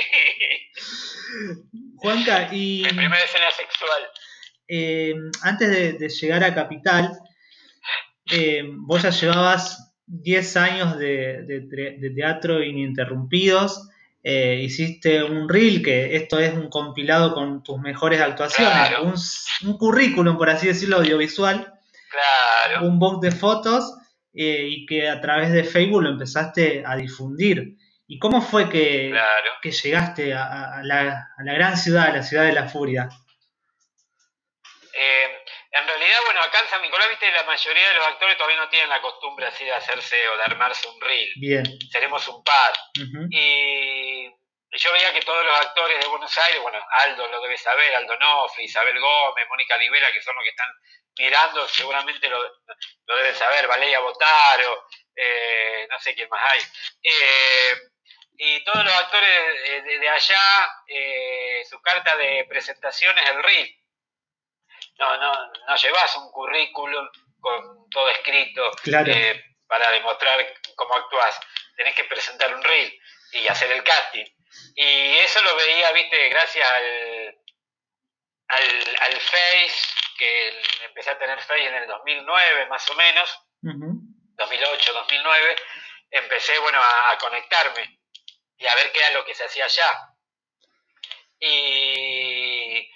[1.96, 2.82] Juanca, y.
[2.82, 4.02] Mi primera escena sexual.
[4.68, 7.12] Eh, antes de, llegar a Capital,
[8.32, 11.68] eh, vos ya llevabas 10 años de,
[12.16, 13.88] teatro ininterrumpidos.
[14.24, 19.14] hiciste un reel, que esto es un compilado con tus mejores actuaciones, un,
[19.70, 21.72] un, currículum, por así decirlo, audiovisual,
[22.10, 22.88] claro.
[22.88, 23.95] un book de fotos
[24.38, 27.76] eh, y que a través de Facebook lo empezaste a difundir.
[28.06, 29.18] ¿Y cómo fue que,
[29.62, 33.08] que llegaste a, la, gran ciudad, a la ciudad de la furia?
[34.92, 35.26] Eh,
[35.72, 38.68] en realidad, bueno, acá en San Nicolás, viste, la mayoría de los actores todavía no
[38.68, 41.32] tienen la costumbre así de hacerse o de armarse un reel.
[41.36, 41.64] Bien.
[41.90, 42.72] Seremos un par.
[43.30, 44.28] Y
[44.72, 48.18] yo veía que todos los actores de Buenos Aires, bueno, Aldo lo debe saber, Aldo
[48.18, 50.68] Nofri, Isabel Gómez, Mónica Libera, que son los que están
[51.18, 56.60] mirando, seguramente lo, lo deben saber, Valeria Botaro, eh, no sé quién más hay.
[57.02, 57.72] Eh,
[58.38, 63.84] y todos los actores de, allá, eh, su carta de presentación es el RIL.
[64.98, 67.08] no, no, no llevas un currículum
[67.40, 71.40] con todo escrito eh, para demostrar cómo actúas.
[71.76, 73.00] Tenés que presentar un reel
[73.32, 74.24] y hacer el casting.
[74.74, 77.38] Y eso lo veía, viste, gracias al,
[78.48, 84.92] al, al Face, que empecé a tener Face en el 2009 más o menos, 2008,
[84.92, 85.56] 2009,
[86.10, 87.98] empecé, bueno, a, conectarme
[88.58, 89.90] y a ver qué era lo que se hacía allá.
[91.38, 92.90] Y,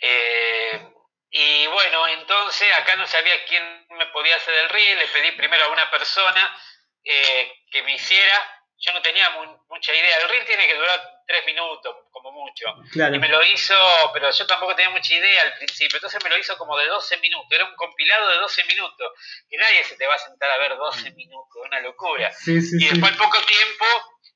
[0.00, 0.92] eh,
[1.30, 5.64] y bueno, entonces acá no sabía quién me podía hacer el reel, le pedí primero
[5.64, 6.56] a una persona
[7.04, 9.30] eh, que me hiciera yo no tenía
[9.68, 10.18] mucha idea.
[10.18, 12.64] El reel tiene que durar tres minutos, como mucho.
[12.94, 13.74] Y me lo hizo,
[14.14, 15.98] pero yo tampoco tenía mucha idea al principio.
[15.98, 17.48] Entonces me lo hizo como de 12 minutos.
[17.50, 19.12] Era un compilado de 12 minutos.
[19.48, 21.62] Que nadie se te va a sentar a ver 12 minutos.
[21.66, 22.32] Una locura.
[22.46, 23.84] y después, al poco tiempo,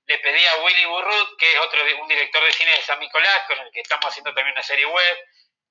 [0.07, 3.40] le pedí a Willy Burrut, que es otro un director de cine de San Nicolás,
[3.48, 5.16] con el que estamos haciendo también una serie web,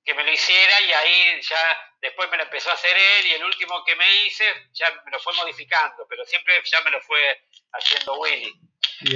[0.03, 3.31] que me lo hiciera y ahí ya después me lo empezó a hacer él y
[3.33, 6.99] el último que me hice ya me lo fue modificando, pero siempre ya me lo
[7.01, 8.51] fue haciendo Willy.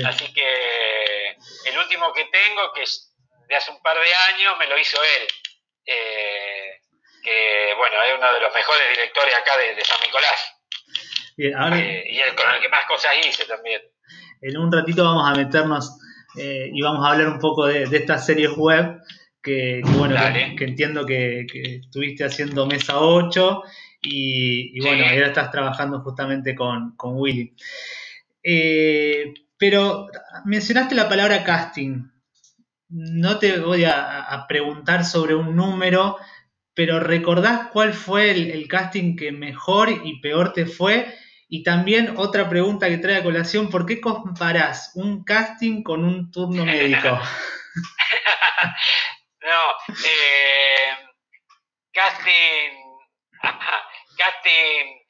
[0.05, 3.13] Así que el último que tengo, que es
[3.47, 5.27] de hace un par de años, me lo hizo él.
[5.85, 6.79] Eh,
[7.23, 10.51] que bueno, es uno de los mejores directores acá de, San Nicolás.
[11.37, 13.81] Eh, y el con el que más cosas hice también.
[14.41, 15.97] En un ratito vamos a meternos
[16.37, 18.99] eh, y vamos a hablar un poco de, de estas series web
[19.45, 20.15] que, bueno,
[20.57, 21.45] que, entiendo que,
[21.83, 23.61] estuviste haciendo Mesa 8
[24.01, 27.55] y, bueno, ahora estás trabajando justamente con, Willy.
[28.43, 30.07] Eh, pero
[30.45, 32.09] mencionaste la palabra casting.
[32.89, 36.17] No te voy a, preguntar sobre un número,
[36.73, 41.13] pero ¿recordás cuál fue el, casting que mejor y peor te fue?
[41.47, 46.31] Y también otra pregunta que trae a colación, ¿por qué comparás un casting con un
[46.31, 47.19] turno médico?
[49.45, 51.05] No, eh,
[51.93, 52.71] casting,
[54.17, 55.04] casting,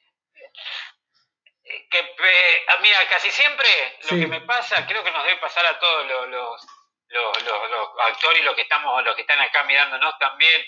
[1.90, 3.68] que, ah, mira, casi siempre
[4.10, 6.62] lo que me pasa, creo que nos debe pasar a todos los, los,
[7.08, 10.64] los, los, actores y los que estamos, los que están acá mirándonos también,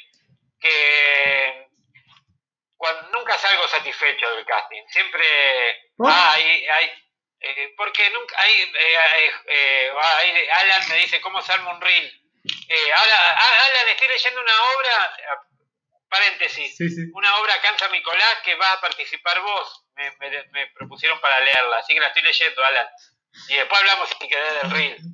[0.60, 1.68] que
[2.76, 5.24] cuando, nunca salgo satisfecho del casting, siempre
[6.04, 7.04] hay, hay
[7.40, 9.92] eh, porque nunca hay, eh, eh,
[10.52, 12.28] Alan me dice cómo se arma un reel
[12.68, 15.16] eh, Alan, estoy leyendo una obra,
[16.08, 16.78] paréntesis,
[17.12, 19.84] una obra acá en San Nicolás que va a participar vos.
[19.94, 22.88] Me, propusieron para leerla, así que la estoy leyendo, Alan.
[23.48, 24.98] Y después hablamos si quedé del reel.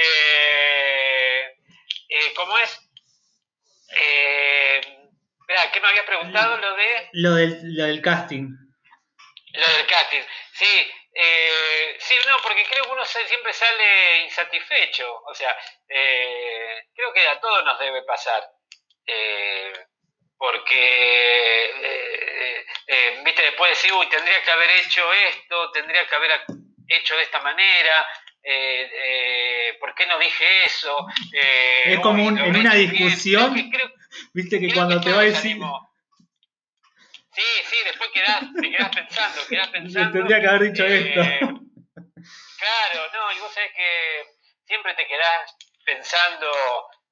[0.00, 1.56] Eh,
[2.08, 2.78] eh, ¿Cómo es?
[3.96, 4.80] Eh,
[5.72, 6.56] ¿qué me habías preguntado?
[6.58, 7.08] Lo de...
[7.14, 8.48] Lo del, lo del casting.
[9.52, 10.90] Lo del casting, sí.
[11.20, 15.20] Eh, sí, no, porque creo que uno siempre sale insatisfecho.
[15.24, 15.56] O sea,
[15.88, 18.48] eh, creo que a todos nos debe pasar.
[19.06, 19.72] Eh,
[20.38, 21.70] porque,
[22.86, 26.30] eh, viste, después decir, uy, tendría que haber hecho esto, tendría que haber
[26.88, 28.08] hecho de esta manera.
[29.80, 31.06] ¿Por qué no dije eso?
[31.84, 33.54] es como en una discusión,
[34.32, 35.58] viste que cuando te va a decir...
[37.38, 40.12] Sí, sí, después quedás, te quedás pensando, quedás pensando.
[40.12, 41.20] Tendría que haber dicho eh, esto.
[42.58, 44.24] Claro, no, y vos sabés que
[44.66, 46.50] siempre te quedás pensando,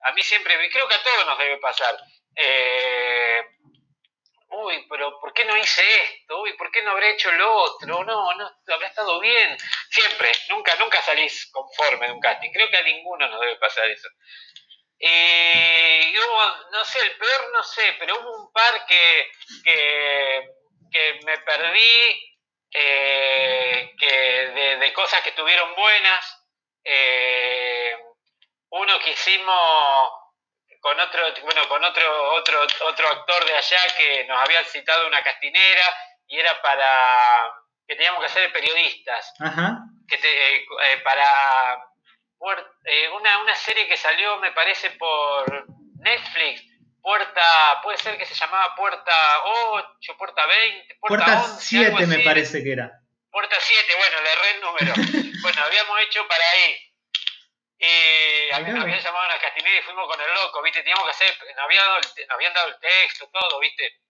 [0.03, 1.97] a mí siempre, creo que a todos nos debe pasar.
[2.37, 3.41] Eh,
[4.51, 6.43] uy, pero ¿por qué no hice esto?
[6.43, 8.05] Uy, ¿por qué no habré hecho lo otro?
[8.05, 8.31] No, no,
[8.69, 9.57] habrá estado bien.
[9.91, 12.51] Siempre, nunca, nunca salís conforme de un casting.
[12.53, 14.09] Creo que a ninguno nos debe pasar eso.
[14.99, 19.31] Y hubo, no sé, el peor no sé, pero hubo un par que,
[20.91, 22.35] que, me perdí,
[22.73, 24.09] eh, que
[24.79, 26.43] de, cosas que estuvieron buenas.
[26.85, 27.97] Eh,
[28.71, 30.11] uno que hicimos
[30.87, 35.21] con otro, bueno, con otro, otro, otro actor de allá que nos había citado una
[35.21, 35.83] castinera
[36.29, 36.87] y era para
[37.89, 39.35] que teníamos que ser periodistas.
[40.07, 41.75] Que eh, para
[42.85, 45.67] eh, una, una serie que salió, me parece, por
[45.99, 46.63] Netflix.
[47.03, 52.73] Puerta, puede ser que se llamaba Puerta 8, Puerta 20, Puerta, 7 me parece que
[52.73, 52.93] era.
[53.33, 54.95] Puerta 7, bueno, le erré el número.
[55.43, 56.77] bueno, habíamos hecho para ahí.
[57.87, 60.81] Y habían, habían llamado a una castinera y fuimos con el loco, ¿viste?
[60.81, 64.01] Teníamos que hacer, nos habían dado el, nos habían dado el texto, todo, ¿viste?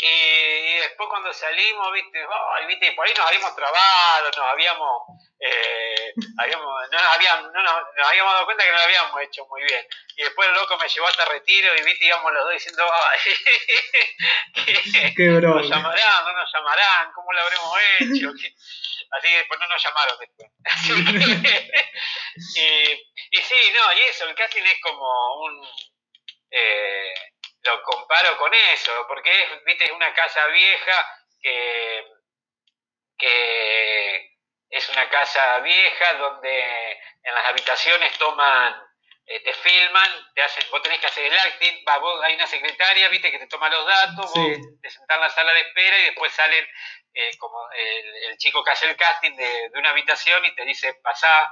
[0.00, 2.26] Y, después cuando salimos, viste,
[2.68, 5.02] viste, por ahí nos habíamos trabado, nos habíamos,
[5.40, 7.74] eh, habíamos no, nos habíamos, no nos,
[8.08, 9.86] habíamos dado cuenta que no lo habíamos hecho muy bien.
[10.16, 13.18] Y después el loco me llevó hasta retiro y viste, íbamos los dos diciendo, ay,
[15.16, 15.60] Qué broma.
[15.60, 18.32] nos llamarán, no nos llamarán, ¿cómo lo habremos hecho?
[19.14, 20.50] Así que después no nos llamaron después.
[22.56, 25.06] y, y sí, no, y eso, el casting es como
[25.44, 25.68] un...
[26.50, 27.14] Eh,
[27.62, 31.06] lo comparo con eso, porque es, viste, es una casa vieja
[31.40, 32.04] que,
[33.16, 34.36] que
[34.70, 38.74] es una casa vieja donde en las habitaciones toman,
[39.26, 42.46] eh, te filman, te hacen, vos tenés que hacer el acting, va, vos, hay una
[42.46, 45.98] secretaria, viste, que te toma los datos, vos te sentás en la sala de espera
[46.00, 46.68] y después salen
[47.14, 50.94] eh, como el, chico que hace el casting de, de una habitación y te dice,
[50.94, 51.48] pasá,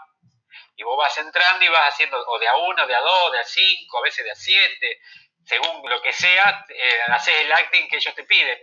[0.76, 3.40] y vos vas entrando y vas haciendo o de a uno, de a dos, de
[3.40, 5.00] a cinco, a veces de a siete,
[5.44, 8.58] según lo que sea, eh, haces el acting que ellos te piden.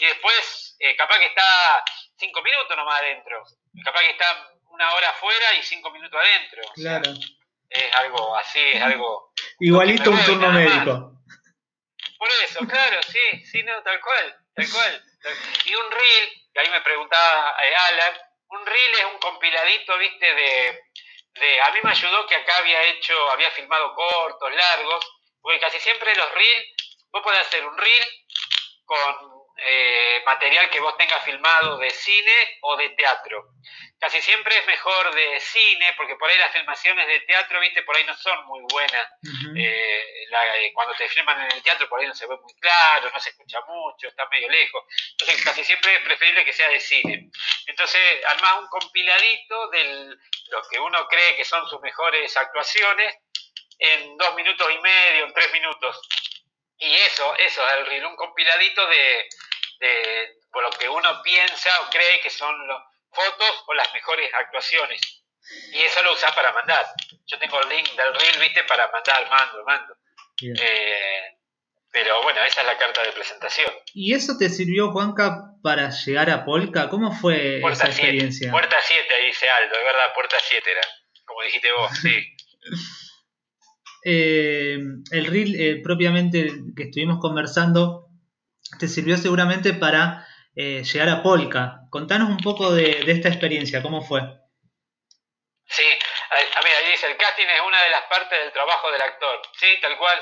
[0.00, 1.84] Y después, eh, capaz que está
[2.16, 3.42] cinco minutos nomás adentro,
[3.84, 6.62] capaz que está una hora afuera y cinco minutos adentro.
[6.74, 7.10] Claro.
[7.68, 9.32] es algo así, es algo...
[9.60, 11.12] Igualito un turno médico.
[12.18, 15.02] Por eso, claro, sí, sí, no, tal cual, tal cual.
[15.64, 20.34] Y un reel, que ahí me preguntaba eh, Alan, un reel es un compiladito, viste,
[20.34, 20.82] de,
[21.34, 21.60] de...
[21.62, 25.04] A mí me ayudó que acá había hecho, había filmado cortos, largos,
[25.40, 26.66] porque casi siempre los reels,
[27.12, 28.06] vos podés hacer un reel
[28.84, 29.29] con
[29.62, 33.48] eh, material que vos tengas filmado de cine o de teatro.
[33.98, 37.94] Casi siempre es mejor de cine, porque por ahí las filmaciones de teatro, viste, por
[37.94, 39.06] ahí no son muy buenas.
[39.54, 43.10] Eh, eh, cuando te filman en el teatro, por ahí no se ve muy claro,
[43.12, 44.84] no se escucha mucho, está medio lejos.
[45.10, 47.30] Entonces, casi siempre es preferible que sea de cine.
[47.66, 50.16] Entonces, armás un compiladito de
[50.48, 53.14] lo que uno cree que son sus mejores actuaciones
[53.78, 56.00] en dos minutos y medio, en tres minutos.
[56.78, 59.28] Y eso, eso, el reel, un compiladito de,
[59.80, 62.78] de por lo que uno piensa o cree que son las
[63.12, 65.00] fotos o las mejores actuaciones.
[65.72, 66.86] Y eso lo usas para mandar.
[67.26, 69.96] Yo tengo el link del reel, viste, para mandar, mando, mando.
[70.42, 71.36] Eh,
[71.92, 73.70] pero bueno, esa es la carta de presentación.
[73.94, 76.88] ¿Y eso te sirvió, Juanca, para llegar a Polka?
[76.88, 78.50] ¿Cómo fue esa experiencia?
[78.50, 80.82] puerta 7, dice Aldo, es verdad, puerta 7 era,
[81.24, 82.36] como dijiste vos, sí.
[84.02, 84.78] Eh,
[85.10, 88.09] el reel eh, propiamente que estuvimos conversando
[88.78, 91.80] te sirvió seguramente para eh, llegar a Polka.
[91.90, 94.20] Contanos un poco de, esta experiencia, ¿cómo fue?
[95.66, 95.86] Sí,
[96.30, 99.40] a, mí ahí dice, el casting es una de las partes del trabajo del actor.
[99.58, 100.18] Sí, tal cual,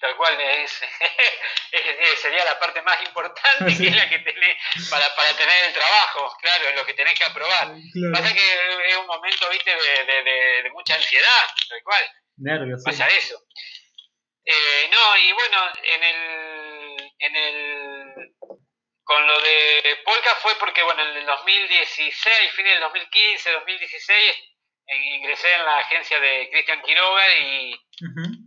[0.00, 0.82] tal cual es,
[2.20, 4.56] sería la parte más importante que es la que tenés
[4.90, 7.68] para, para tener el trabajo, claro, es lo que tenés que aprobar.
[8.12, 12.04] Pasa que es un momento, viste, de, de mucha ansiedad, tal cual
[12.38, 12.82] Nervios.
[12.84, 13.34] Pasa eso.
[14.44, 16.77] Eh, no, y bueno, en el,
[17.18, 18.34] en el.
[19.04, 24.34] Con lo de Polka fue porque, bueno, en el 2016, fin del 2015, 2016,
[25.14, 27.74] ingresé en la agencia de Cristian Quiroga y,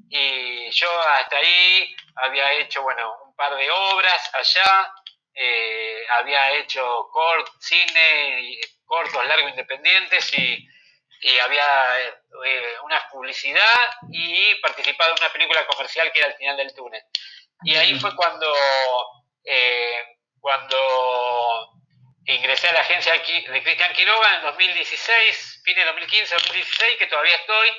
[0.09, 4.93] y yo hasta ahí había hecho, bueno, un par de obras allá,
[5.33, 10.67] eh, había hecho cort, cine, cortos, largos, independientes y
[11.21, 11.99] y había
[12.45, 17.01] eh, una publicidad y participado en una película comercial que era El final del túnel.
[17.63, 18.47] Y ahí fue cuando,
[19.43, 20.77] eh, cuando
[22.25, 27.35] ingresé a la agencia de Cristian Quiroga en 2016, fin de 2015, 2016, que todavía
[27.35, 27.69] estoy.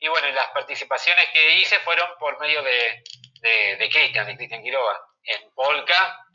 [0.00, 3.02] Y bueno, las participaciones que hice fueron por medio de,
[3.78, 6.26] de, Cristian, de Cristian Quiroga, en Polka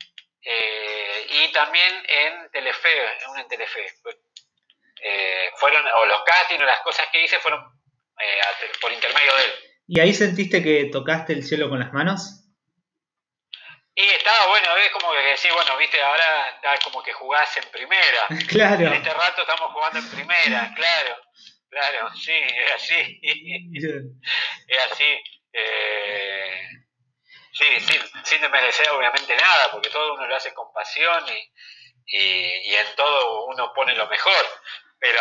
[0.42, 3.80] eh, y también en Telefe, en, en Telefe.
[5.02, 9.44] Eh, fueron, o los castings o las cosas que hice fueron eh, por intermedio de
[9.44, 9.50] él.
[9.86, 12.47] ¿Y ahí sentiste que tocaste el cielo con las manos?
[13.98, 17.64] Y estaba bueno, es como que sí, bueno, viste, ahora está como que jugás en
[17.70, 18.26] primera.
[18.48, 18.86] Claro.
[18.86, 21.16] En este rato estamos jugando en primera, claro.
[21.68, 23.20] Claro, sí, es así.
[24.68, 25.22] Es así.
[25.52, 26.68] Eh,
[27.52, 32.70] sí, sí, sin desmerecer obviamente nada, porque todo uno lo hace con pasión y, y,
[32.70, 34.44] y en todo uno pone lo mejor
[34.98, 35.20] pero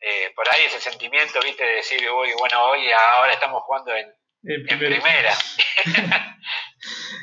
[0.00, 4.14] eh, por ahí ese sentimiento, viste, de decir, uy, bueno, hoy ahora estamos jugando en,
[4.78, 5.34] primera.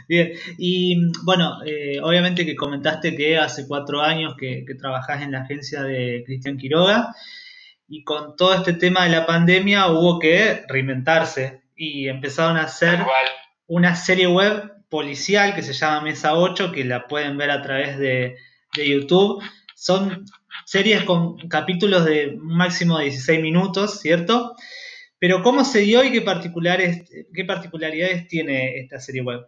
[0.08, 5.32] Bien, y bueno, eh, obviamente que comentaste que hace cuatro años que, que trabajás en
[5.32, 7.16] la agencia de Cristian Quiroga
[7.88, 13.00] y con todo este tema de la pandemia hubo que reinventarse y empezaron a hacer
[13.68, 17.98] una serie web policial que se llama Mesa 8, que la pueden ver a través
[17.98, 18.38] de,
[18.76, 19.44] de YouTube.
[19.76, 20.26] Son
[20.66, 24.56] series con capítulos de un máximo de 16 minutos, ¿cierto?
[25.20, 29.48] Pero ¿cómo se dio y qué, particulares, qué particularidades tiene esta serie web?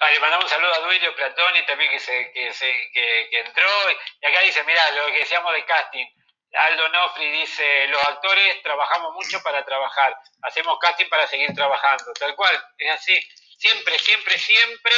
[0.00, 3.68] Sí, le mandamos un saludo a Duilio Platoni también que, se, que, se, que, entró.
[4.22, 6.06] Y acá dice, mira, lo que decíamos de casting.
[6.52, 12.34] Aldo Nofri dice, los actores trabajamos mucho para trabajar, hacemos casting para seguir trabajando, tal
[12.34, 13.20] cual, es así.
[13.56, 14.92] Siempre, siempre, siempre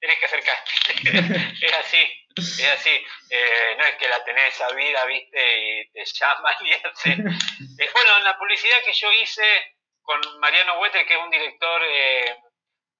[0.00, 1.54] tenés que hacer casting.
[1.62, 2.26] es así.
[2.36, 2.90] Es así,
[3.30, 7.10] eh, no es que la tenés a vida, viste, y te llaman y hace.
[7.78, 11.82] Eh, bueno, en la publicidad que yo hice con Mariano Hueter, que es un director
[11.84, 12.36] eh,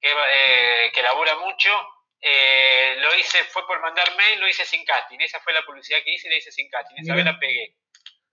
[0.00, 1.70] que, eh, que labura mucho,
[2.20, 5.18] eh, lo hice, fue por mandar mail, lo hice sin casting.
[5.20, 6.96] Esa fue la publicidad que hice y la hice sin casting.
[6.98, 7.76] Esa vez la pegué.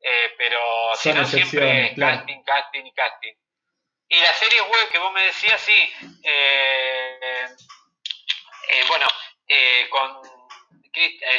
[0.01, 3.33] Eh, pero si no, siempre casting, casting y casting.
[4.09, 5.93] Y la serie web que vos me decías, sí.
[6.23, 7.45] Eh,
[8.87, 9.05] bueno,
[9.89, 10.21] con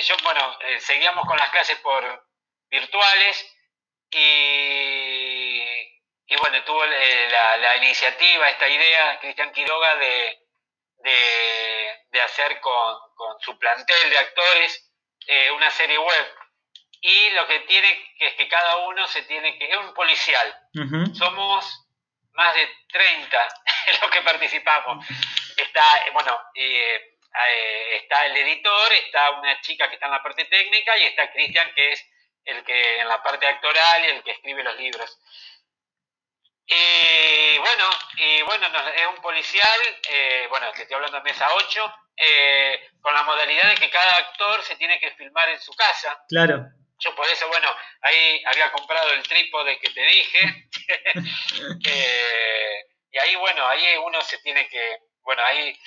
[0.07, 2.27] yo, bueno, seguíamos con las clases por
[2.71, 3.57] virtuales
[4.11, 5.54] y,
[6.27, 10.45] y bueno, tuvo la, la iniciativa, esta idea, Cristian Quiroga, de
[11.05, 12.97] de, hacer con,
[13.41, 14.91] su plantel de actores
[15.27, 16.35] eh, una serie web.
[17.01, 19.71] Y lo que tiene que es que cada uno se tiene que...
[19.71, 20.55] Es un policial.
[21.13, 21.87] Somos
[22.33, 23.49] más de 30
[23.87, 25.07] en los que participamos.
[25.57, 27.19] Está, bueno, eh,
[27.93, 31.73] está el editor, está una chica que está en la parte técnica y está Cristian
[31.75, 32.11] que es
[32.47, 35.19] el que en la parte actoral y el que escribe los libros.
[36.67, 41.95] Y bueno, y bueno, es un policial, eh, bueno, que estoy hablando de mesa 8,
[42.17, 46.25] eh, con la modalidad de que cada actor se tiene que filmar en su casa.
[46.29, 46.65] Claro.
[46.99, 50.69] Yo por eso, bueno, ahí había comprado el trípode que te dije.
[51.87, 55.79] Eh, y ahí, bueno, ahí uno se tiene que, bueno, ahí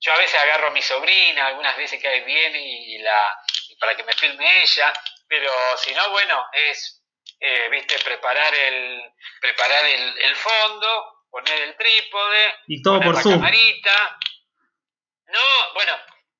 [0.00, 3.36] yo a veces agarro a mi sobrina, algunas veces que viene y la,
[3.78, 4.92] para que me filme ella,
[5.28, 6.99] pero si no, bueno, es
[7.40, 9.02] eh, viste, preparar el,
[9.40, 14.18] preparar el, fondo, poner el trípode, y todo poner por la camarita.
[15.28, 15.92] No, bueno,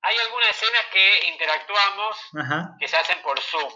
[0.02, 2.16] hay algunas escenas que interactuamos
[2.78, 3.72] que se hacen por Zoom.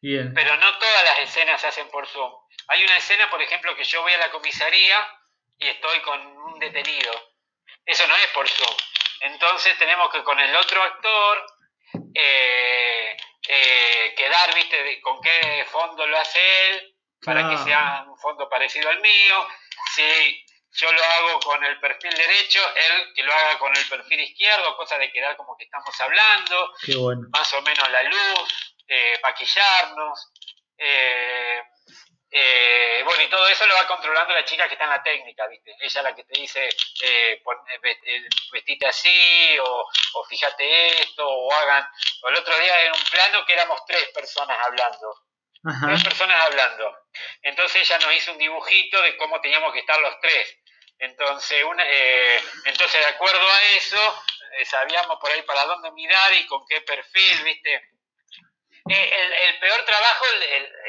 [0.00, 2.30] Pero no todas las escenas se hacen por Zoom.
[2.68, 4.96] Hay una escena, por ejemplo, que yo voy a la comisaría
[5.58, 7.12] y estoy con un detenido.
[7.86, 8.76] Eso no es por Zoom.
[9.20, 11.46] Entonces tenemos que con el otro actor
[12.14, 13.16] eh,
[13.48, 16.40] eh, quedar, viste, con qué fondo lo hace
[16.70, 19.48] él, para que sea un fondo parecido al mío.
[19.94, 24.20] Si yo lo hago con el perfil derecho, él que lo haga con el perfil
[24.20, 26.72] izquierdo, cosa de quedar como que estamos hablando.
[27.30, 30.32] Más o menos la luz, eh, maquillarnos.
[30.76, 31.62] Eh,
[32.36, 35.46] eh, bueno, y todo eso lo va controlando la chica que está en la técnica,
[35.46, 35.72] ¿viste?
[35.78, 41.88] Ella la que te dice, eh, eh vestite así, o, o, fíjate esto, o hagan.
[42.22, 45.14] O el otro día en un plano que éramos tres personas hablando.
[45.86, 46.98] Tres personas hablando.
[47.40, 50.58] Entonces ella nos hizo un dibujito de cómo teníamos que estar los tres.
[50.98, 54.24] Entonces, una, eh, entonces de acuerdo a eso,
[54.58, 57.93] eh, sabíamos por ahí para dónde mirar y con qué perfil, ¿viste?
[58.86, 59.10] Eh,
[59.48, 60.24] el, peor trabajo,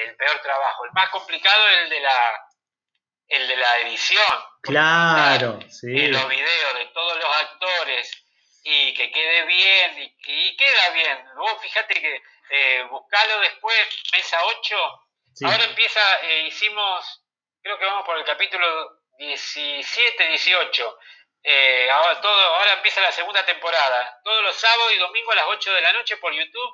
[0.04, 2.46] el, peor trabajo, el más complicado el de la,
[3.30, 4.46] el de la edición.
[4.62, 6.08] Claro, sí.
[6.08, 8.26] los videos de todos los actores
[8.64, 11.26] y que quede bien, y, queda bien.
[11.38, 14.76] Vos fíjate que eh, buscalo después, mesa 8.
[15.46, 17.24] Ahora empieza, eh, hicimos,
[17.62, 18.68] creo que vamos por el capítulo
[19.18, 20.98] 17, 18.
[21.44, 24.20] Eh, ahora, todo, ahora empieza la segunda temporada.
[24.24, 26.74] Todos los sábados y domingos a las 8 de la noche por YouTube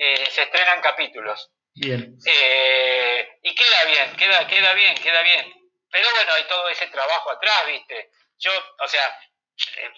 [0.00, 1.50] eh, se estrenan capítulos.
[1.74, 2.16] Bien.
[2.24, 5.52] Eh, y queda bien, queda, queda bien, queda bien.
[5.90, 8.10] Pero bueno, hay todo ese trabajo atrás, ¿viste?
[8.38, 9.20] Yo, o sea,
[9.76, 9.90] eh,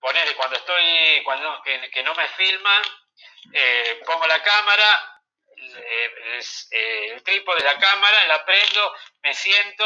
[0.00, 2.82] ponerle cuando estoy, cuando que, no me filman,
[3.52, 5.22] eh, pongo la cámara,
[6.70, 9.84] el, trípode de la cámara, la prendo, me siento,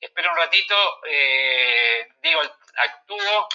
[0.00, 1.00] espero un ratito,
[2.22, 2.42] digo,
[2.76, 3.48] actúo,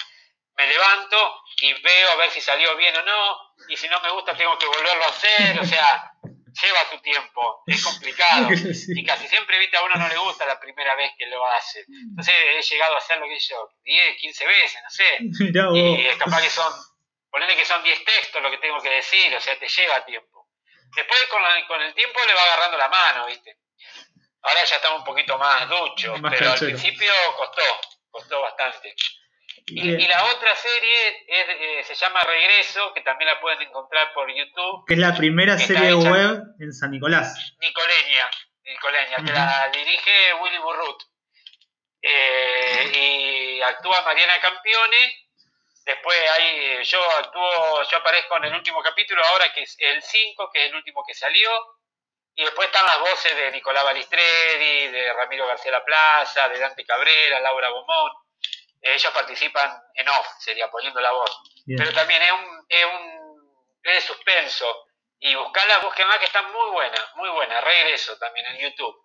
[0.55, 4.11] me levanto y veo a ver si salió bien o no, y si no me
[4.11, 8.47] gusta tengo que volverlo a hacer, o sea, lleva su tiempo, es complicado,
[8.95, 11.85] y casi siempre, viste, a uno no le gusta la primera vez que lo hace,
[11.87, 15.17] entonces he llegado a hacerlo que yo 10, 15 veces, no sé,
[15.75, 16.71] y es capaz que son,
[17.29, 20.47] ponerle que son 10 textos lo que tengo que decir, o sea, te lleva tiempo.
[20.93, 23.57] Después con, con el tiempo le va agarrando la mano, viste.
[24.41, 27.61] Ahora ya estamos un poquito más duchos, pero al principio costó,
[28.09, 28.93] costó bastante.
[29.67, 34.85] Y, la otra serie eh, se llama Regreso, que también la pueden encontrar por YouTube.
[34.87, 37.55] Que es la primera serie web en San Nicolás.
[37.59, 38.29] Nicoleña,
[38.63, 41.03] Nicoleña que la dirige Willy Burrut.
[42.01, 45.27] Eh, y actúa Mariana Campione.
[45.85, 50.49] Después ahí yo actúo, yo aparezco en el último capítulo ahora que es el 5,
[50.53, 51.49] que es el último que salió.
[52.35, 56.85] Y después están las voces de Nicolás Balistreri, de Ramiro García La Plaza, de Dante
[56.85, 58.20] Cabrera, Laura Bomón
[58.81, 61.41] ellos participan en off, sería poniendo la voz.
[61.65, 63.21] Pero también es un, es un
[63.83, 64.65] es de suspenso.
[65.19, 67.61] Y buscarla, más que está muy buena, muy buena.
[67.61, 68.95] Regreso también en YouTube.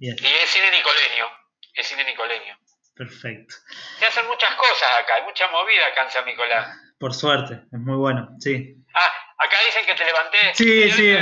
[0.00, 1.30] Y es cine nicoleño.
[1.72, 2.58] Es cine nicoleño.
[2.96, 3.54] Perfecto.
[3.98, 6.74] Se hacen muchas cosas acá, hay mucha movida acá en San Nicolás.
[6.98, 8.74] Por suerte, es muy bueno, sí.
[8.94, 10.54] Ah, acá dicen que te levanté.
[10.54, 11.14] Sí, sí.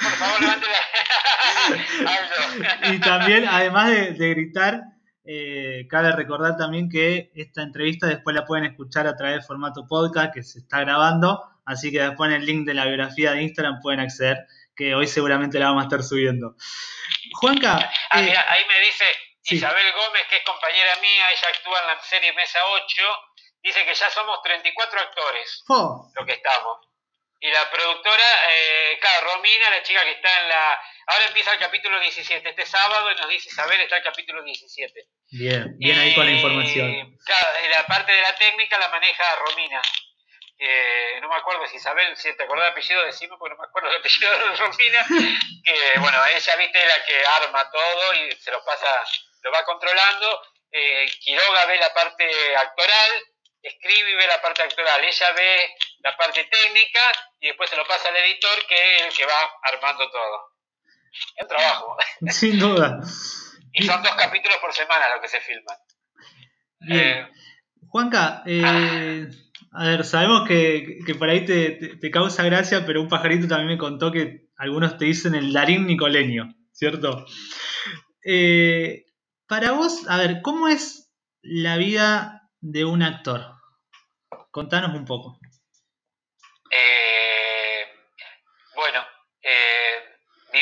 [0.00, 0.66] por favor, levante
[2.94, 4.80] y también, además de, de gritar,
[5.24, 9.86] Eh, cabe recordar también que esta entrevista después la pueden escuchar a través de formato
[9.86, 13.42] podcast que se está grabando, así que después en el link de la biografía de
[13.42, 16.56] Instagram pueden acceder, que hoy seguramente la vamos a estar subiendo.
[17.34, 17.90] Juanca.
[18.10, 19.04] Ah, eh, ahí me dice
[19.44, 23.02] Isabel Gómez, que es compañera mía, ella actúa en la serie Mesa 8,
[23.62, 26.78] dice que ya somos 34 actores, lo que estamos.
[27.42, 30.78] Y la productora, eh, claro, Romina, la chica que está en la...
[31.10, 35.08] Ahora empieza el capítulo 17, este sábado, y nos dice Isabel, está el capítulo 17.
[35.32, 37.18] Bien, bien ahí con la información.
[37.26, 39.82] Claro, la parte de la técnica la maneja Romina.
[41.20, 43.90] no me acuerdo si Isabel, si te acordás el apellido, decimos, porque no me acuerdo
[43.90, 45.06] el apellido de Romina,
[45.64, 49.02] que bueno, ella, viste, la que arma todo y se lo pasa,
[49.42, 50.42] lo va controlando.
[50.70, 53.10] Eh, Quiroga ve la parte actoral,
[53.60, 55.02] escribe y ve la parte actoral.
[55.02, 57.00] Ella ve la parte técnica
[57.40, 60.49] y después se lo pasa al editor que es el que va armando todo.
[61.12, 61.96] Es un trabajo.
[62.28, 63.00] Sin duda.
[63.72, 65.76] y son dos capítulos por semana lo que se filman.
[66.88, 67.26] Eh,
[67.88, 69.28] Juanca, eh,
[69.72, 74.10] a ver, sabemos que, por ahí te, causa gracia, pero un pajarito también me contó
[74.10, 77.26] que algunos te dicen el Darín Nicoleño, ¿cierto?
[78.24, 79.04] Eh,
[79.46, 83.54] para vos, a ver, ¿cómo es la vida de un actor?
[84.50, 85.38] Contanos un poco.
[88.80, 89.04] Bueno,
[89.42, 89.79] eh,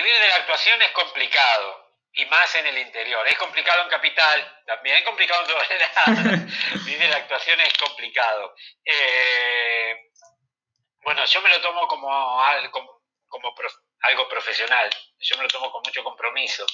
[0.03, 3.26] vivir de la actuación es complicado, y más en el interior.
[3.28, 6.84] Es complicado en capital, también es complicado en todos lados.
[6.84, 8.55] vivir de la actuación es complicado.
[8.84, 10.11] Eh,
[11.03, 12.42] bueno, yo me lo tomo como,
[14.01, 16.66] algo profesional, yo me lo tomo con mucho compromiso.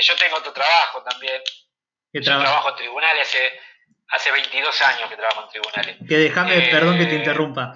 [0.00, 1.42] yo tengo otro trabajo también.
[2.12, 2.44] ¿Qué trabajo?
[2.44, 3.60] trabajo en tribunales hace,
[4.08, 5.96] hace 22 años que trabajo en tribunales.
[6.08, 7.74] Que déjame, perdón que te interrumpa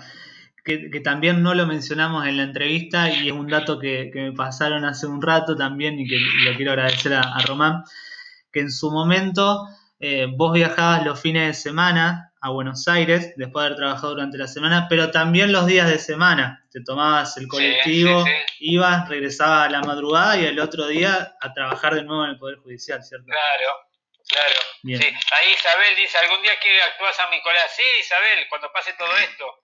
[0.64, 4.84] que, también no lo mencionamos en la entrevista y es un dato que, me pasaron
[4.84, 7.84] hace un rato también y que le quiero agradecer a, Román,
[8.52, 9.66] que en su momento
[9.98, 14.38] eh, vos viajabas los fines de semana a Buenos Aires después de haber trabajado durante
[14.38, 16.64] la semana, pero también los días de semana.
[16.72, 18.24] Te tomabas el colectivo,
[18.58, 22.38] ibas, regresabas a la madrugada y el otro día a trabajar de nuevo en el
[22.38, 23.26] Poder Judicial, ¿cierto?
[23.26, 23.88] Claro,
[24.26, 24.60] claro.
[24.82, 24.94] Sí.
[24.94, 27.70] Ahí Isabel dice, algún día que actúas a Nicolás.
[27.76, 29.61] Sí, Isabel, cuando pase todo esto.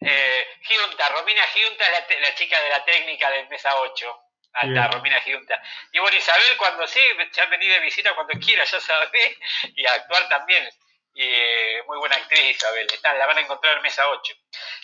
[0.00, 4.22] Eh, Giunta, Romina Giunta es la, chica de la técnica de Mesa 8.
[4.52, 5.60] Alta, Romina Giunta.
[5.92, 7.00] Y bueno, Isabel, cuando sí,
[7.32, 9.36] ya venido de visita cuando quiera, ya sabes,
[9.74, 10.66] y actuar también.
[11.12, 14.34] Y, eh, muy buena actriz Isabel, Está, la van a encontrar en Mesa 8.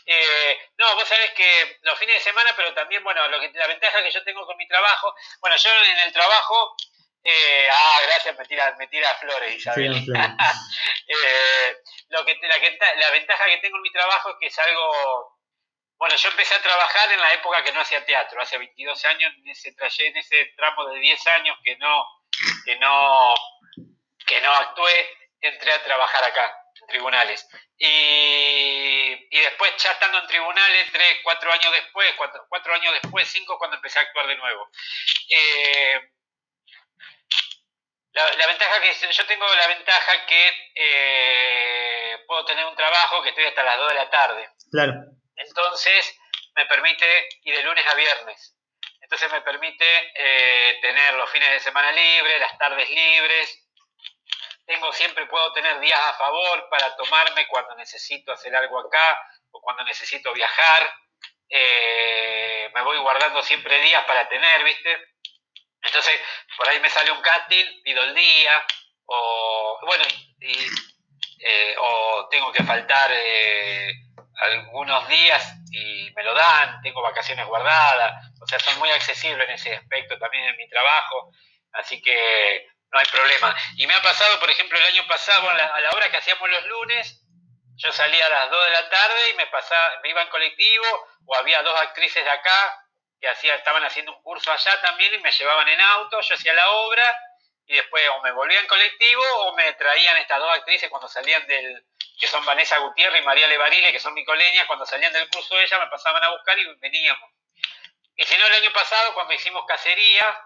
[0.06, 3.66] Eh, no, vos sabés que los fines de semana, pero también, bueno, lo que, la
[3.66, 6.76] ventaja que yo tengo con mi trabajo, bueno, yo en el trabajo
[7.24, 9.92] eh, ah, gracias, me tira, me tira flores, Isabel.
[11.06, 11.76] eh,
[12.08, 15.38] lo que, la, la ventaja que tengo en mi trabajo es que es algo...
[15.96, 19.32] Bueno, yo empecé a trabajar en la época que no hacía teatro, hace 22 años,
[19.36, 22.04] en ese, en ese tramo de 10 años que no,
[22.64, 23.34] que no,
[24.26, 25.10] que no actué,
[25.40, 27.48] entré a trabajar acá, en tribunales.
[27.78, 33.28] Y, y después, ya estando en tribunales, tres, cuatro años después, cuatro, cuatro años después,
[33.28, 34.68] cinco, cuando empecé a actuar de nuevo.
[35.28, 36.00] Eh,
[38.12, 43.44] la, ventaja que yo tengo la ventaja que eh, puedo tener un trabajo que estoy
[43.44, 44.50] hasta las 2 de la tarde.
[44.70, 44.92] Claro.
[45.36, 46.18] Entonces
[46.54, 48.56] me permite ir de lunes a viernes.
[49.00, 49.84] Entonces me permite
[50.14, 53.68] eh, tener los fines de semana libres, las tardes libres.
[54.66, 59.18] Tengo siempre puedo tener días a favor para tomarme cuando necesito hacer algo acá
[59.50, 60.94] o cuando necesito viajar.
[61.48, 65.11] Eh, me voy guardando siempre días para tener, ¿viste?
[65.92, 66.18] Entonces,
[66.56, 68.66] por ahí me sale un casting, pido el día,
[69.04, 70.04] o bueno,
[70.40, 70.56] y,
[71.38, 73.92] eh, o tengo que faltar eh,
[74.36, 79.54] algunos días y me lo dan, tengo vacaciones guardadas, o sea, son muy accesibles en
[79.54, 81.30] ese aspecto también en mi trabajo,
[81.74, 83.54] así que no hay problema.
[83.76, 86.66] Y me ha pasado, por ejemplo, el año pasado, a la, hora que hacíamos los
[86.68, 87.22] lunes,
[87.76, 90.86] yo salía a las 2 de la tarde y me, pasaba, me iba en colectivo,
[91.26, 92.81] o había dos actrices de acá
[93.22, 96.52] que hacía, estaban haciendo un curso allá también y me llevaban en auto, yo hacía
[96.54, 97.04] la obra
[97.66, 101.46] y después o me volvía en colectivo o me traían estas dos actrices cuando salían
[101.46, 101.86] del,
[102.18, 105.54] que son Vanessa Gutiérrez y María Levarile, que son mi coleñas, cuando salían del curso
[105.54, 107.30] de ella me pasaban a buscar y veníamos.
[108.16, 110.44] Y si no, el año pasado cuando hicimos Cacería,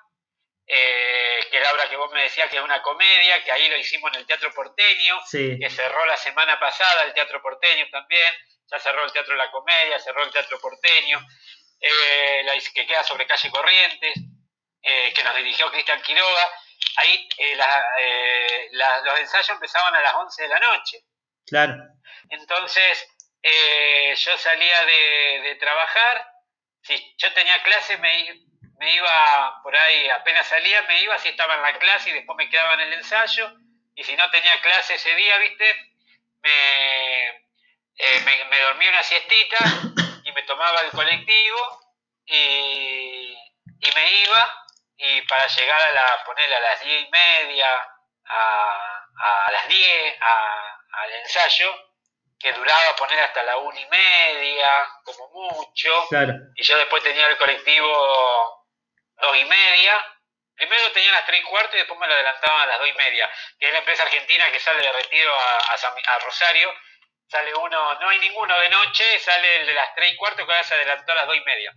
[0.66, 3.78] eh, que la obra que vos me decías que es una comedia, que ahí lo
[3.78, 8.34] hicimos en el Teatro Porteño, que cerró la semana pasada el Teatro Porteño también,
[8.70, 11.24] ya cerró el Teatro La Comedia, cerró el Teatro Porteño,
[11.80, 14.14] eh, la, que queda sobre calle Corrientes,
[14.82, 16.50] eh, que nos dirigió Cristian Quiroga.
[16.96, 20.98] Ahí eh, los ensayos empezaban a las 11 de la noche.
[21.46, 21.74] Claro.
[22.30, 23.08] Entonces,
[23.42, 26.26] yo salía de, trabajar,
[26.82, 28.46] si yo tenía clase, me,
[28.78, 32.36] me iba por ahí, apenas salía, me iba si estaba en la clase y después
[32.36, 33.52] me quedaba en el ensayo.
[33.94, 35.94] Y si no tenía clase ese día, ¿viste?
[36.42, 39.58] Me, eh, me, me dormía una siestita
[40.36, 41.80] me tomaba el colectivo
[42.26, 43.32] y,
[43.80, 44.64] y me iba
[44.98, 47.66] y para llegar a la, ponerle a las diez y media,
[48.26, 51.74] a, a las diez, al ensayo,
[52.38, 56.06] que duraba poner hasta la una y media, como mucho,
[56.54, 58.62] y yo después tenía el colectivo
[59.16, 60.16] dos y media,
[60.54, 62.92] primero tenía las tres y cuarto y después me lo adelantaban a las dos y
[62.92, 66.72] media, que es la empresa argentina que sale de retiro a, a, Rosario,
[67.28, 70.52] sale uno, no hay ninguno de noche, sale el de las tres y cuarto que
[70.52, 71.72] ahora se adelantó a las dos y media.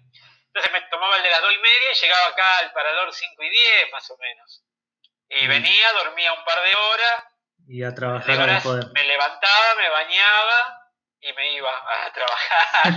[0.48, 3.44] Entonces me tomaba el de las dos y media y llegaba acá al parador cinco
[3.44, 4.64] y diez más o menos.
[5.30, 7.24] Y venía, dormía un par de horas.
[7.68, 8.62] Y a trabajar
[8.94, 10.80] Me levantaba, me bañaba
[11.22, 12.94] y me iba a trabajar.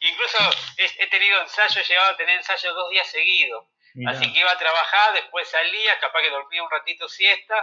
[0.00, 0.38] Incluso
[0.76, 3.66] he, tenido ensayos, he llegado a tener ensayos dos días seguidos.
[4.06, 7.54] Así que iba a trabajar, después salía, capaz que dormía un ratito siesta,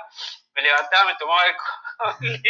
[0.55, 2.36] me levantaba, me tomaba el.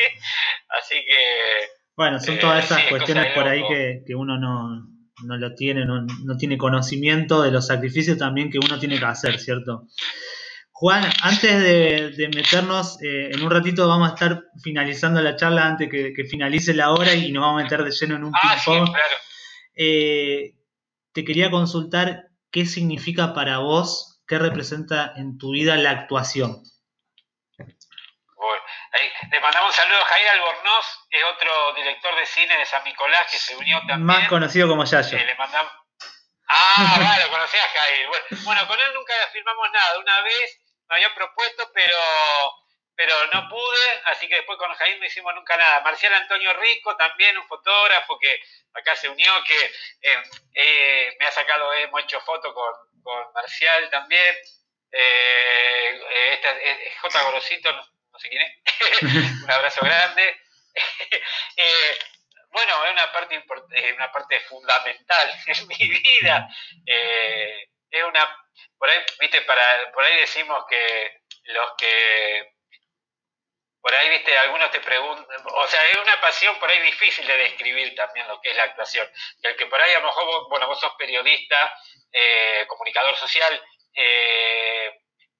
[0.80, 1.68] Así que.
[1.96, 4.88] Bueno, son todas esas cuestiones por ahí que, que uno no,
[5.24, 9.06] no lo tiene, no, no, tiene conocimiento de los sacrificios también que uno tiene que
[9.06, 9.88] hacer, ¿cierto?
[10.72, 11.62] Juan, antes
[12.18, 16.74] de, meternos, eh, en un ratito vamos a estar finalizando la charla antes que, finalice
[16.74, 18.90] la hora y nos vamos a meter de lleno en un ah, ping-pong.
[19.76, 20.56] Eh,
[21.14, 26.64] te quería consultar qué significa para vos, qué representa en tu vida la actuación.
[29.32, 33.32] Le mandamos un saludo a Jair Albornoz, es otro director de cine de San Nicolás
[33.32, 34.04] que se unió también.
[34.04, 35.18] Más conocido como Yayo.
[35.18, 35.72] Eh, le mandamos...
[36.48, 38.08] Ah, vale, lo conocía Jair.
[38.44, 40.00] Bueno, con él nunca firmamos nada.
[40.00, 41.96] Una vez me había propuesto, pero
[43.02, 45.80] pero no pude, así que después con Jair no hicimos nunca nada.
[45.82, 48.40] Marcial Antonio Rico, también un fotógrafo que
[48.76, 49.58] acá se unió, que
[50.02, 50.24] eh,
[50.54, 52.72] eh, me ha sacado, hemos hecho fotos con,
[53.02, 54.36] con Marcial también.
[54.92, 56.00] Eh,
[56.34, 57.24] este, J.
[57.24, 59.02] Gorosito, no sé quién es,
[59.46, 60.40] un abrazo grande.
[62.54, 63.42] Bueno, es una parte,
[63.96, 66.50] una parte fundamental en mi vida.
[66.86, 68.28] Es una,
[68.78, 72.52] por ahí, viste, para, por ahí decimos que los que,
[73.82, 77.38] por ahí, viste, algunos te preguntan, o sea, es una pasión por ahí difícil de
[77.38, 79.08] describir también lo que es la actuación.
[79.42, 81.76] Que el que por ahí a lo mejor, bueno, vos sos periodista,
[82.12, 83.62] eh, comunicador social,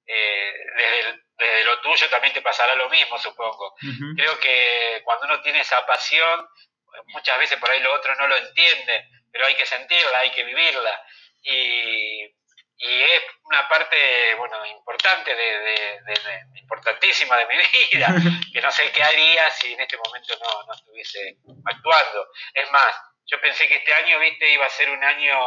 [0.04, 3.74] desde el desde lo tuyo también te pasará lo mismo, supongo.
[4.16, 6.48] Creo que cuando uno tiene esa pasión,
[7.06, 10.44] muchas veces por ahí lo otro no lo entiende, pero hay que sentirla, hay que
[10.44, 11.04] vivirla.
[11.42, 12.26] Y,
[12.84, 16.00] es una parte, bueno, importante, de,
[16.56, 17.56] importantísima de mi
[17.92, 18.14] vida,
[18.52, 22.28] que no sé qué haría si en este momento no, no estuviese actuando.
[22.54, 22.94] Es más,
[23.26, 25.38] yo pensé que este año, viste, iba a ser un año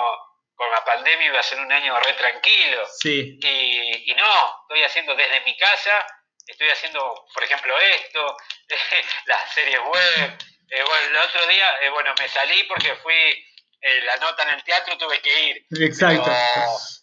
[0.55, 2.87] con la pandemia iba a ser un año re tranquilo.
[2.99, 3.37] Sí.
[3.41, 6.05] Y, y no, estoy haciendo desde mi casa,
[6.47, 8.37] estoy haciendo, por ejemplo, esto,
[9.25, 10.37] las series web.
[10.69, 13.45] Eh, bueno, el otro día, eh, bueno, me salí porque fui
[13.81, 15.65] eh, la nota en el teatro, tuve que ir.
[15.79, 16.31] Exacto.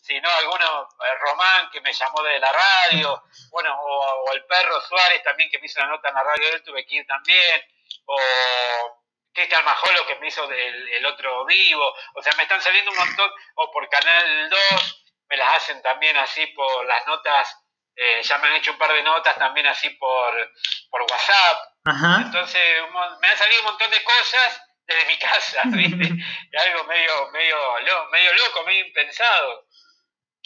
[0.02, 0.88] si no, alguno,
[1.20, 5.58] Román que me llamó de la radio, bueno, o, o, el perro Suárez también que
[5.58, 7.62] me hizo la nota en la radio, él tuve que ir también.
[8.06, 9.02] O
[9.32, 13.30] Cristian Majolo que me hizo el, otro vivo, o sea, me están saliendo un montón,
[13.56, 17.56] o por Canal 2, me las hacen también así por las notas,
[17.96, 20.52] eh, ya me han hecho un par de notas también así por,
[20.90, 21.58] por WhatsApp.
[22.24, 22.62] Entonces,
[23.20, 26.08] me han salido un montón de cosas desde mi casa, ¿viste?
[26.58, 27.56] algo medio, medio,
[28.10, 29.66] medio loco, medio impensado.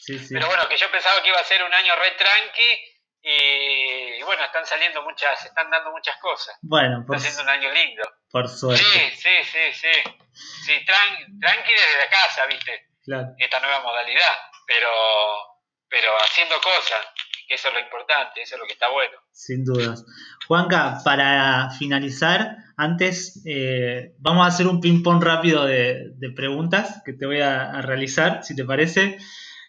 [0.07, 4.45] Pero bueno, que yo pensaba que iba a ser un año re tranqui y, bueno,
[4.45, 6.57] están saliendo muchas, se están dando muchas cosas.
[6.63, 8.05] Bueno, está siendo un año lindo.
[8.31, 8.85] Por suerte.
[8.85, 10.03] Sí, sí, sí, sí.
[10.65, 12.87] Sí, tranqui desde la casa, ¿viste?
[13.03, 13.27] Claro.
[13.39, 14.91] Esta nueva modalidad, pero,
[15.89, 17.05] pero haciendo cosas,
[17.49, 19.17] eso es lo importante, eso es lo que está bueno.
[19.33, 20.05] Sin dudas.
[20.47, 27.27] Juanca, para finalizar, antes eh, vamos a hacer un ping-pong rápido de, preguntas que te
[27.27, 29.19] voy a, realizar, si te parece.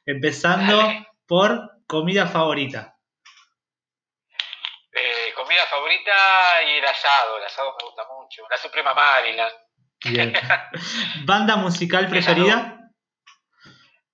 [0.05, 0.80] Empezando
[1.28, 2.97] por comida favorita
[5.69, 6.11] favorita
[6.65, 8.43] y el asado, el asado me gusta mucho.
[8.49, 9.53] La Suprema Maryland.
[11.25, 12.76] ¿Banda musical preferida?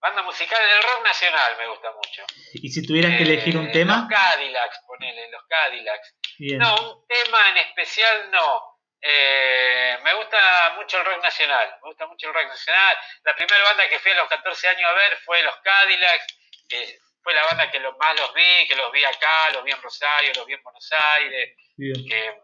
[0.04, 2.26] Banda musical del rock nacional me gusta mucho.
[2.56, 3.99] ¿Y si tuvieras que elegir un eh, tema?
[3.99, 6.16] Los Cadillacs, ponele, los Cadillacs.
[6.60, 8.82] No, un tema en especial no.
[9.01, 12.97] Eh, me gusta mucho el rock nacional, me gusta mucho el rock nacional.
[13.24, 16.38] La primera banda que fui a los 14 años a ver fue los Cadillacs,
[16.68, 19.72] que fue la banda que lo, más los vi, que los vi acá, los vi
[19.72, 22.38] en Rosario, los vi en Buenos Aires, que eh,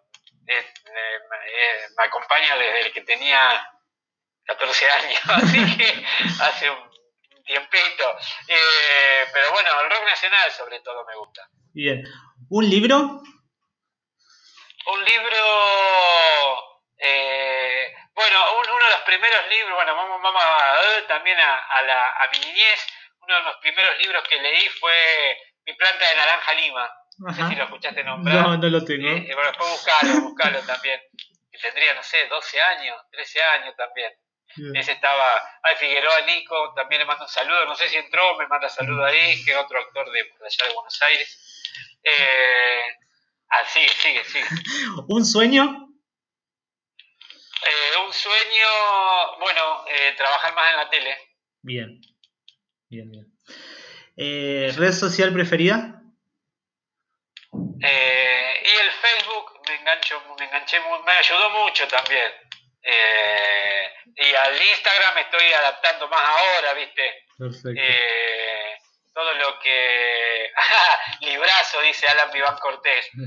[0.47, 3.69] eh, me acompaña desde el que tenía
[4.45, 6.05] 14 años, así que
[6.41, 6.88] hace un
[7.49, 8.05] tiempito.
[8.47, 11.49] Eh, pero bueno, el rock nacional sobre todo me gusta.
[11.73, 12.03] Bien.
[12.49, 12.95] ¿Un libro?
[14.85, 15.37] Un libro,
[16.97, 22.29] eh, bueno, uno de los primeros libros, bueno, vamos, vamos a, también a, la, a
[22.31, 22.87] mi niñez,
[23.21, 26.91] uno de los primeros libros que leí fue Mi planta de naranja lima.
[27.19, 28.35] No sé si lo escuchaste nombrar.
[28.35, 29.07] No, no lo tengo.
[29.07, 31.01] Eh, bueno, después buscarlo, buscarlo también.
[31.51, 34.13] Que tendría, no sé, 12 años, 13 años también.
[34.73, 38.47] Ese estaba, ay, Figueroa Nico, también le mando un saludo, no sé si entró, me
[38.47, 41.71] manda saludo ahí, que es otro actor de, allá de Buenos Aires.
[42.03, 42.81] Eh,
[43.49, 44.45] ah, sigue, sigue, sigue.
[45.07, 45.89] ¿Un sueño?
[47.61, 51.17] Eh, un sueño, bueno, eh, trabajar más en la tele.
[51.61, 52.01] Bien,
[52.89, 53.25] bien, bien.
[54.15, 55.95] Eh, ¿Red social preferida?
[57.51, 62.29] y el Facebook me engancho, me enganché, me ayudó mucho también.
[62.81, 67.25] Eh, y al Instagram me estoy adaptando más ahora, ¿viste?
[67.37, 67.81] Perfecto.
[67.81, 68.77] Eh,
[69.13, 70.51] todo lo que...
[71.21, 73.09] Librazo, dice Alan Viván Cortés.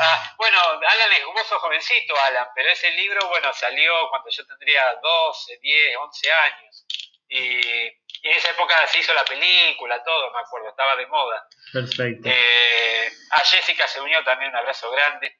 [0.00, 4.46] Ah, bueno, Alan es vos sos jovencito, Alan, pero ese libro, bueno, salió cuando yo
[4.46, 6.86] tendría 12, 10, 11 años.
[7.30, 7.86] Y,
[8.22, 11.48] en esa época se hizo la película, todo, me acuerdo, estaba de moda.
[11.72, 12.28] Perfecto.
[12.28, 15.38] Eh, a Jessica se unió también, un abrazo grande.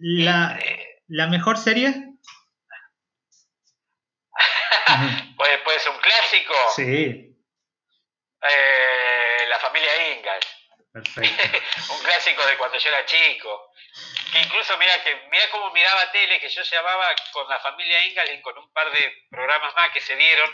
[0.00, 0.58] la,
[1.12, 1.92] ¿La mejor serie?
[5.36, 6.54] ¿Puede, ¿Puede ser un clásico?
[6.74, 7.36] Sí.
[8.40, 10.46] Eh, la familia Ingalls.
[10.90, 11.92] Perfecto.
[11.92, 13.72] un clásico de cuando yo era chico.
[14.32, 18.32] Que incluso mira que mira cómo miraba tele, que yo llamaba con la familia Ingalls
[18.32, 20.50] y con un par de programas más que se dieron.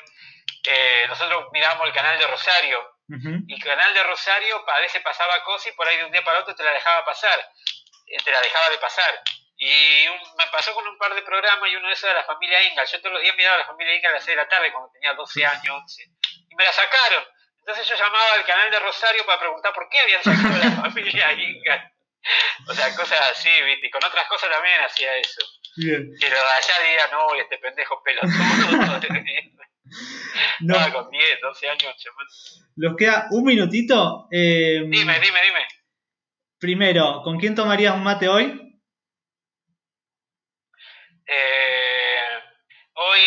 [0.65, 2.97] Eh, nosotros mirábamos el canal de Rosario.
[3.47, 6.25] Y el canal de Rosario a veces pasaba cosas y por ahí de un día
[6.25, 7.49] para otro te la dejaba pasar.
[8.07, 9.23] Eh, te la dejaba de pasar.
[9.59, 10.07] Y
[10.39, 12.93] me pasó con un par de programas y uno de esos era la familia Ingalls.
[12.93, 14.73] Yo todos los días miraba a la familia Ingalls a las 6 de la tarde
[14.73, 16.03] cuando tenía 12 años, 11.
[16.49, 17.25] Y me la sacaron.
[17.59, 20.71] Entonces yo llamaba al canal de Rosario para preguntar por qué habían sacado a la
[20.83, 21.93] familia Ingalls.
[22.69, 23.89] O sea, cosas así, ¿viste?
[23.89, 25.41] Y con otras cosas también hacía eso.
[25.77, 26.09] Bien.
[26.21, 28.31] Pero allá diría, no, este pendejo pelotudo.
[30.61, 30.93] no.
[30.93, 31.97] con 10, 12 años.
[32.77, 34.29] Nos queda un minutito.
[34.31, 35.67] Eh, dime, dime, dime.
[36.61, 38.68] Primero, ¿con quién tomarías un mate hoy?
[41.31, 42.27] Eh,
[42.95, 43.21] hoy,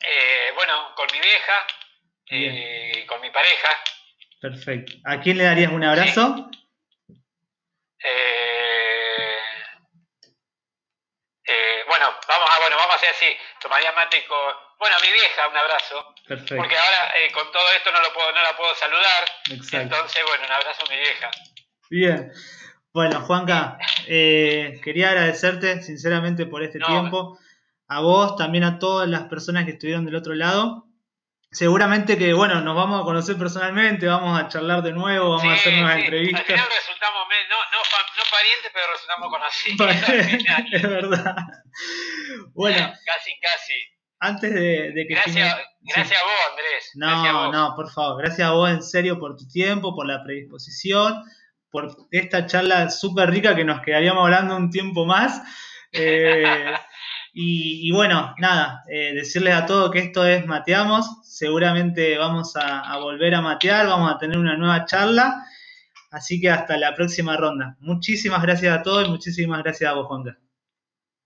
[0.00, 1.66] eh, bueno, con mi vieja,
[2.30, 3.70] y con mi pareja.
[4.40, 4.92] Perfecto.
[5.06, 6.50] ¿A quién le darías un abrazo?
[8.00, 9.38] Eh,
[11.86, 13.34] bueno, vamos a, bueno, vamos a hacer así.
[13.60, 16.14] Tomaría mate con, bueno, a mi vieja un abrazo.
[16.26, 16.56] Perfecto.
[16.56, 19.24] Porque ahora con todo esto no lo puedo, no la puedo saludar.
[19.48, 21.30] Entonces, bueno, un abrazo a mi vieja.
[21.88, 22.30] Bien.
[22.92, 27.38] Bueno, Juanca, eh, quería agradecerte sinceramente por este tiempo.
[27.86, 30.86] A vos, también a todas las personas que estuvieron del otro lado.
[31.50, 35.54] Seguramente que, bueno, nos vamos a conocer personalmente, vamos a charlar de nuevo, vamos a
[35.54, 36.00] hacer nuevas sí.
[36.00, 36.40] entrevistas.
[36.40, 37.78] Al final resultamos, no, no,
[38.16, 40.72] no parientes, pero resultamos conocidos.
[40.72, 41.36] es verdad.
[42.52, 42.92] Bueno.
[43.04, 43.72] Casi, casi.
[44.20, 45.14] Antes de, que...
[45.14, 46.90] Gracias, gracias a vos, Andrés.
[46.96, 48.22] No, no, por favor.
[48.22, 51.22] Gracias a vos en serio por tu tiempo, por la predisposición
[51.70, 55.42] por esta charla súper rica que nos quedaríamos hablando un tiempo más.
[55.90, 56.74] Eh,
[57.32, 61.06] y, bueno, nada, eh, decirles a todos que esto es Mateamos.
[61.22, 65.46] Seguramente vamos a, volver a matear, vamos a tener una nueva charla.
[66.10, 67.76] Así que hasta la próxima ronda.
[67.78, 70.36] Muchísimas gracias a todos y muchísimas gracias a vos, Juanca.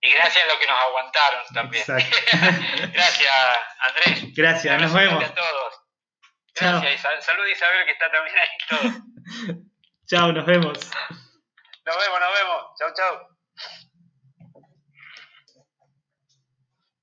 [0.01, 1.85] Y gracias a los que nos aguantaron también.
[2.93, 3.31] gracias,
[3.89, 4.35] Andrés.
[4.37, 5.25] Gracias, nos vemos.
[5.25, 5.75] a todos.
[6.55, 7.25] Gracias.
[7.25, 8.93] Saludos a Isabel que está también ahí
[9.49, 9.63] todo.
[10.13, 10.79] Chao, nos vemos.
[11.87, 12.77] Nos vemos, nos vemos.
[12.77, 13.32] Chao, chao.